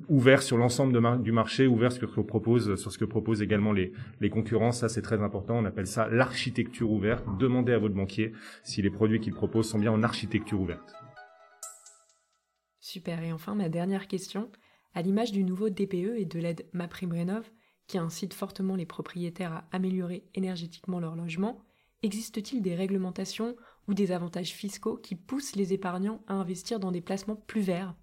ouverts 0.09 0.43
sur 0.43 0.57
l'ensemble 0.57 1.23
du 1.23 1.33
marché, 1.33 1.67
ouverts 1.67 1.93
sur 1.93 2.09
ce 2.09 2.15
que 2.17 2.21
propose, 2.21 2.77
sur 2.77 2.93
ce 2.93 2.99
que 2.99 3.05
propose 3.11 3.43
également 3.43 3.73
les, 3.73 3.93
les 4.21 4.31
concurrents. 4.31 4.73
Ça, 4.73 4.89
c'est 4.89 5.03
très 5.03 5.23
important. 5.23 5.59
On 5.59 5.67
appelle 5.67 5.87
ça 5.87 6.09
l'architecture 6.09 6.91
ouverte. 6.91 7.27
Demandez 7.39 7.73
à 7.73 7.79
votre 7.79 7.95
banquier 7.95 8.33
si 8.65 8.81
les 8.81 8.91
produits 8.91 9.21
qu'il 9.21 9.35
propose 9.35 9.69
sont 9.69 9.79
bien 9.79 9.93
en 9.93 10.03
architecture 10.03 10.59
ouverte. 10.59 10.95
Super. 12.79 13.23
Et 13.23 13.33
enfin, 13.33 13.55
ma 13.55 13.69
dernière 13.69 14.09
question. 14.09 14.51
À 14.95 15.03
l'image 15.03 15.31
du 15.31 15.45
nouveau 15.45 15.69
DPE 15.71 16.17
et 16.17 16.25
de 16.25 16.39
l'aide 16.41 16.67
MaPrimeRénov, 16.73 17.49
qui 17.87 17.99
incite 17.99 18.35
fortement 18.35 18.77
les 18.77 18.87
propriétaires 18.87 19.53
à 19.53 19.69
améliorer 19.73 20.25
énergétiquement 20.35 21.01
leur 21.01 21.15
logement, 21.15 21.65
existe-t-il 22.03 22.63
des 22.63 22.75
réglementations 22.75 23.57
ou 23.87 23.95
des 23.95 24.11
avantages 24.11 24.53
fiscaux 24.53 24.97
qui 24.97 25.15
poussent 25.15 25.57
les 25.57 25.73
épargnants 25.73 26.23
à 26.27 26.35
investir 26.35 26.81
dans 26.81 26.93
des 26.93 27.01
placements 27.01 27.37
plus 27.37 27.61
verts? 27.61 27.95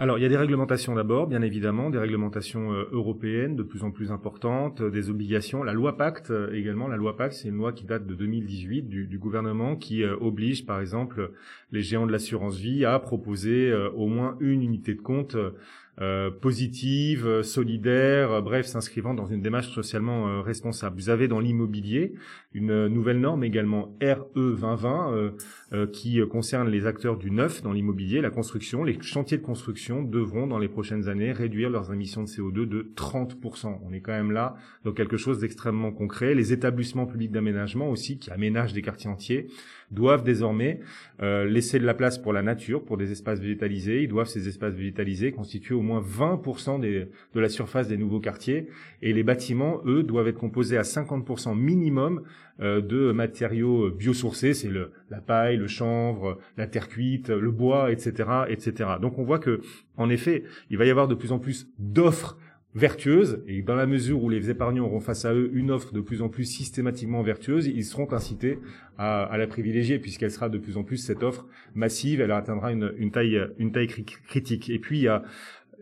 Alors, 0.00 0.16
il 0.16 0.22
y 0.22 0.24
a 0.24 0.28
des 0.28 0.36
réglementations 0.36 0.94
d'abord, 0.94 1.26
bien 1.26 1.42
évidemment, 1.42 1.90
des 1.90 1.98
réglementations 1.98 2.72
euh, 2.72 2.88
européennes 2.92 3.56
de 3.56 3.64
plus 3.64 3.82
en 3.82 3.90
plus 3.90 4.12
importantes, 4.12 4.80
euh, 4.80 4.90
des 4.90 5.10
obligations. 5.10 5.64
La 5.64 5.72
loi 5.72 5.96
Pacte 5.96 6.30
euh, 6.30 6.52
également, 6.52 6.86
la 6.86 6.96
loi 6.96 7.16
Pacte, 7.16 7.34
c'est 7.34 7.48
une 7.48 7.56
loi 7.56 7.72
qui 7.72 7.84
date 7.84 8.06
de 8.06 8.14
2018 8.14 8.82
du, 8.82 9.08
du 9.08 9.18
gouvernement 9.18 9.74
qui 9.74 10.04
oblige, 10.04 10.66
par 10.66 10.80
exemple, 10.80 11.32
les 11.72 11.82
géants 11.82 12.06
de 12.06 12.12
l'assurance 12.12 12.56
vie 12.56 12.84
à 12.84 12.96
proposer 13.00 13.74
au 13.96 14.06
moins 14.06 14.36
une 14.40 14.62
unité 14.62 14.94
de 14.94 15.00
compte 15.00 15.36
euh, 16.00 16.30
positive, 16.30 17.26
euh, 17.26 17.42
solidaire, 17.42 18.30
euh, 18.30 18.40
bref, 18.40 18.66
s'inscrivant 18.66 19.14
dans 19.14 19.26
une 19.26 19.42
démarche 19.42 19.70
socialement 19.70 20.42
responsable. 20.42 20.96
Vous 20.96 21.10
avez 21.10 21.26
dans 21.26 21.40
l'immobilier 21.40 22.14
une 22.52 22.86
nouvelle 22.86 23.18
norme 23.18 23.42
également 23.42 23.96
RE 24.00 24.28
2020 24.34 25.32
qui 25.92 26.20
concerne 26.30 26.68
les 26.68 26.86
acteurs 26.86 27.16
du 27.16 27.30
neuf 27.30 27.62
dans 27.62 27.72
l'immobilier, 27.72 28.20
la 28.20 28.30
construction. 28.30 28.84
Les 28.84 29.00
chantiers 29.02 29.38
de 29.38 29.42
construction 29.42 30.02
devront 30.02 30.46
dans 30.46 30.58
les 30.58 30.68
prochaines 30.68 31.08
années 31.08 31.32
réduire 31.32 31.70
leurs 31.70 31.92
émissions 31.92 32.22
de 32.22 32.28
CO2 32.28 32.66
de 32.66 32.92
30%. 32.96 33.80
On 33.84 33.92
est 33.92 34.00
quand 34.00 34.12
même 34.12 34.30
là 34.30 34.56
dans 34.84 34.92
quelque 34.92 35.16
chose 35.16 35.40
d'extrêmement 35.40 35.92
concret. 35.92 36.34
Les 36.34 36.52
établissements 36.52 37.06
publics 37.06 37.30
d'aménagement 37.30 37.90
aussi 37.90 38.18
qui 38.18 38.30
aménagent 38.30 38.72
des 38.72 38.82
quartiers 38.82 39.10
entiers 39.10 39.48
doivent 39.90 40.24
désormais 40.24 40.80
euh, 41.22 41.44
laisser 41.44 41.78
de 41.78 41.86
la 41.86 41.94
place 41.94 42.18
pour 42.18 42.32
la 42.32 42.42
nature, 42.42 42.84
pour 42.84 42.96
des 42.96 43.12
espaces 43.12 43.40
végétalisés. 43.40 44.02
Ils 44.02 44.08
doivent 44.08 44.28
ces 44.28 44.48
espaces 44.48 44.74
végétalisés 44.74 45.32
constituer 45.32 45.74
au 45.74 45.82
moins 45.82 46.00
20% 46.00 46.80
des, 46.80 47.08
de 47.34 47.40
la 47.40 47.48
surface 47.48 47.88
des 47.88 47.96
nouveaux 47.96 48.20
quartiers. 48.20 48.68
Et 49.02 49.12
les 49.12 49.22
bâtiments, 49.22 49.80
eux, 49.86 50.02
doivent 50.02 50.28
être 50.28 50.38
composés 50.38 50.76
à 50.76 50.82
50% 50.82 51.56
minimum 51.56 52.22
euh, 52.60 52.80
de 52.80 53.12
matériaux 53.12 53.90
biosourcés. 53.90 54.54
C'est 54.54 54.70
la 55.10 55.20
paille, 55.20 55.56
le 55.56 55.68
chanvre, 55.68 56.38
la 56.56 56.66
terre 56.66 56.88
cuite, 56.88 57.30
le 57.30 57.50
bois, 57.50 57.90
etc., 57.92 58.28
etc. 58.48 58.90
Donc 59.00 59.18
on 59.18 59.24
voit 59.24 59.38
que, 59.38 59.60
en 59.96 60.10
effet, 60.10 60.44
il 60.70 60.78
va 60.78 60.84
y 60.84 60.90
avoir 60.90 61.08
de 61.08 61.14
plus 61.14 61.32
en 61.32 61.38
plus 61.38 61.68
d'offres 61.78 62.36
vertueuse, 62.78 63.42
et 63.48 63.60
dans 63.62 63.74
la 63.74 63.86
mesure 63.86 64.22
où 64.22 64.30
les 64.30 64.50
épargnants 64.50 64.84
auront 64.84 65.00
face 65.00 65.24
à 65.24 65.34
eux 65.34 65.50
une 65.52 65.70
offre 65.72 65.92
de 65.92 66.00
plus 66.00 66.22
en 66.22 66.28
plus 66.28 66.44
systématiquement 66.44 67.22
vertueuse, 67.22 67.66
ils 67.66 67.84
seront 67.84 68.10
incités 68.12 68.60
à, 68.98 69.36
la 69.36 69.46
privilégier, 69.46 69.98
puisqu'elle 69.98 70.30
sera 70.30 70.48
de 70.48 70.58
plus 70.58 70.76
en 70.76 70.84
plus 70.84 70.96
cette 70.96 71.22
offre 71.24 71.46
massive, 71.74 72.20
elle 72.20 72.30
atteindra 72.30 72.70
une, 72.72 73.10
taille, 73.10 73.40
une 73.58 73.72
taille 73.72 73.88
critique. 73.88 74.70
Et 74.70 74.78
puis 74.78 74.98
il 74.98 75.02
y 75.02 75.08
a 75.08 75.24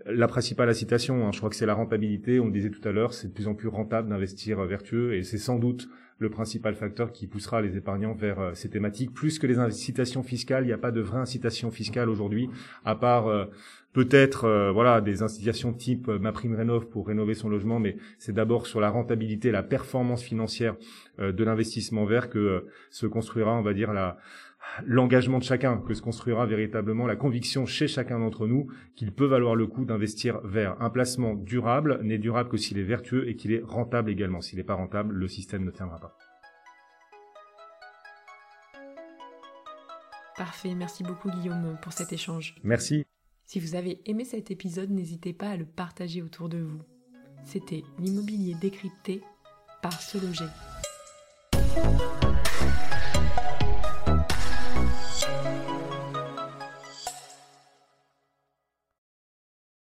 la 0.09 0.29
principale 0.29 0.69
incitation, 0.69 1.27
hein, 1.27 1.33
je 1.33 1.39
crois 1.39 1.51
que 1.51 1.57
c'est 1.57 1.67
la 1.67 1.75
rentabilité, 1.75 2.41
on 2.41 2.47
le 2.47 2.53
disait 2.53 2.71
tout 2.71 2.87
à 2.89 2.93
l'heure, 2.93 3.13
c'est 3.13 3.29
de 3.29 3.33
plus 3.33 3.49
en 3.49 3.55
plus 3.55 3.69
rentable 3.69 4.09
d'investir 4.09 4.63
vertueux, 4.65 5.15
et 5.15 5.23
c'est 5.23 5.39
sans 5.39 5.59
doute 5.59 5.89
le 6.19 6.31
principal 6.31 6.75
facteur 6.75 7.13
qui 7.13 7.27
poussera 7.27 7.61
les 7.61 7.77
épargnants 7.77 8.15
vers 8.15 8.41
euh, 8.41 8.51
ces 8.55 8.71
thématiques. 8.71 9.13
Plus 9.13 9.39
que 9.39 9.47
les 9.47 9.59
incitations 9.59 10.23
fiscales, 10.23 10.65
il 10.65 10.69
n'y 10.69 10.73
a 10.73 10.79
pas 10.79 10.91
de 10.91 11.01
vraie 11.01 11.19
incitation 11.19 11.71
fiscale 11.71 12.09
aujourd'hui, 12.09 12.49
à 12.85 12.95
part 12.95 13.27
euh, 13.27 13.45
peut-être 13.93 14.45
euh, 14.45 14.73
voilà 14.73 15.01
des 15.01 15.23
incitations 15.23 15.73
type 15.73 16.09
ma 16.09 16.33
prime 16.33 16.55
rénov 16.55 16.89
pour 16.89 17.07
rénover 17.07 17.35
son 17.35 17.49
logement, 17.49 17.79
mais 17.79 17.97
c'est 18.19 18.33
d'abord 18.33 18.67
sur 18.67 18.81
la 18.81 18.89
rentabilité, 18.89 19.51
la 19.51 19.63
performance 19.63 20.23
financière 20.23 20.77
de 21.19 21.45
l'investissement 21.45 22.05
vert 22.05 22.29
que 22.29 22.67
se 22.91 23.07
construira, 23.07 23.55
on 23.55 23.63
va 23.63 23.73
dire, 23.73 23.95
la 23.95 24.19
l'engagement 24.85 25.39
de 25.39 25.45
chacun, 25.45 25.79
que 25.79 25.95
se 25.95 26.03
construira 26.03 26.47
véritablement 26.47 27.07
la 27.07 27.17
conviction 27.17 27.67
chez 27.67 27.89
chacun 27.89 28.19
d'entre 28.19 28.47
nous 28.47 28.69
qu'il 28.95 29.13
peut 29.13 29.27
valoir 29.27 29.55
le 29.55 29.67
coup 29.67 29.85
d'investir 29.85 30.41
vers 30.45 30.81
un 30.81 30.91
placement 30.91 31.35
durable, 31.35 32.01
n'est 32.03 32.19
durable 32.19 32.49
que 32.49 32.57
s'il 32.57 32.79
est 32.79 32.83
vertueux 32.83 33.29
et 33.29 33.37
qu'il 33.37 33.53
est 33.53 33.63
rentable 33.63 34.11
également. 34.11 34.41
S'il 34.41 34.59
n'est 34.59 34.65
pas 34.65 34.75
rentable, 34.75 35.15
le 35.15 35.29
système 35.29 35.65
ne 35.65 35.71
tiendra 35.71 35.99
pas. 35.99 36.17
Parfait, 40.37 40.75
merci 40.75 41.03
beaucoup 41.03 41.31
Guillaume 41.31 41.79
pour 41.81 41.93
cet 41.93 42.13
échange. 42.13 42.57
Merci. 42.63 43.07
Si 43.47 43.61
vous 43.61 43.75
avez 43.75 44.01
aimé 44.07 44.25
cet 44.25 44.51
épisode, 44.51 44.91
n'hésitez 44.91 45.33
pas 45.33 45.51
à 45.51 45.57
le 45.57 45.65
partager 45.65 46.21
autour 46.21 46.49
de 46.49 46.59
vous. 46.59 46.83
C'était 47.45 47.85
l'immobilier 47.99 48.55
décrypté 48.61 49.23
par 49.81 49.93
Se 49.93 50.19
Loger. 50.19 50.47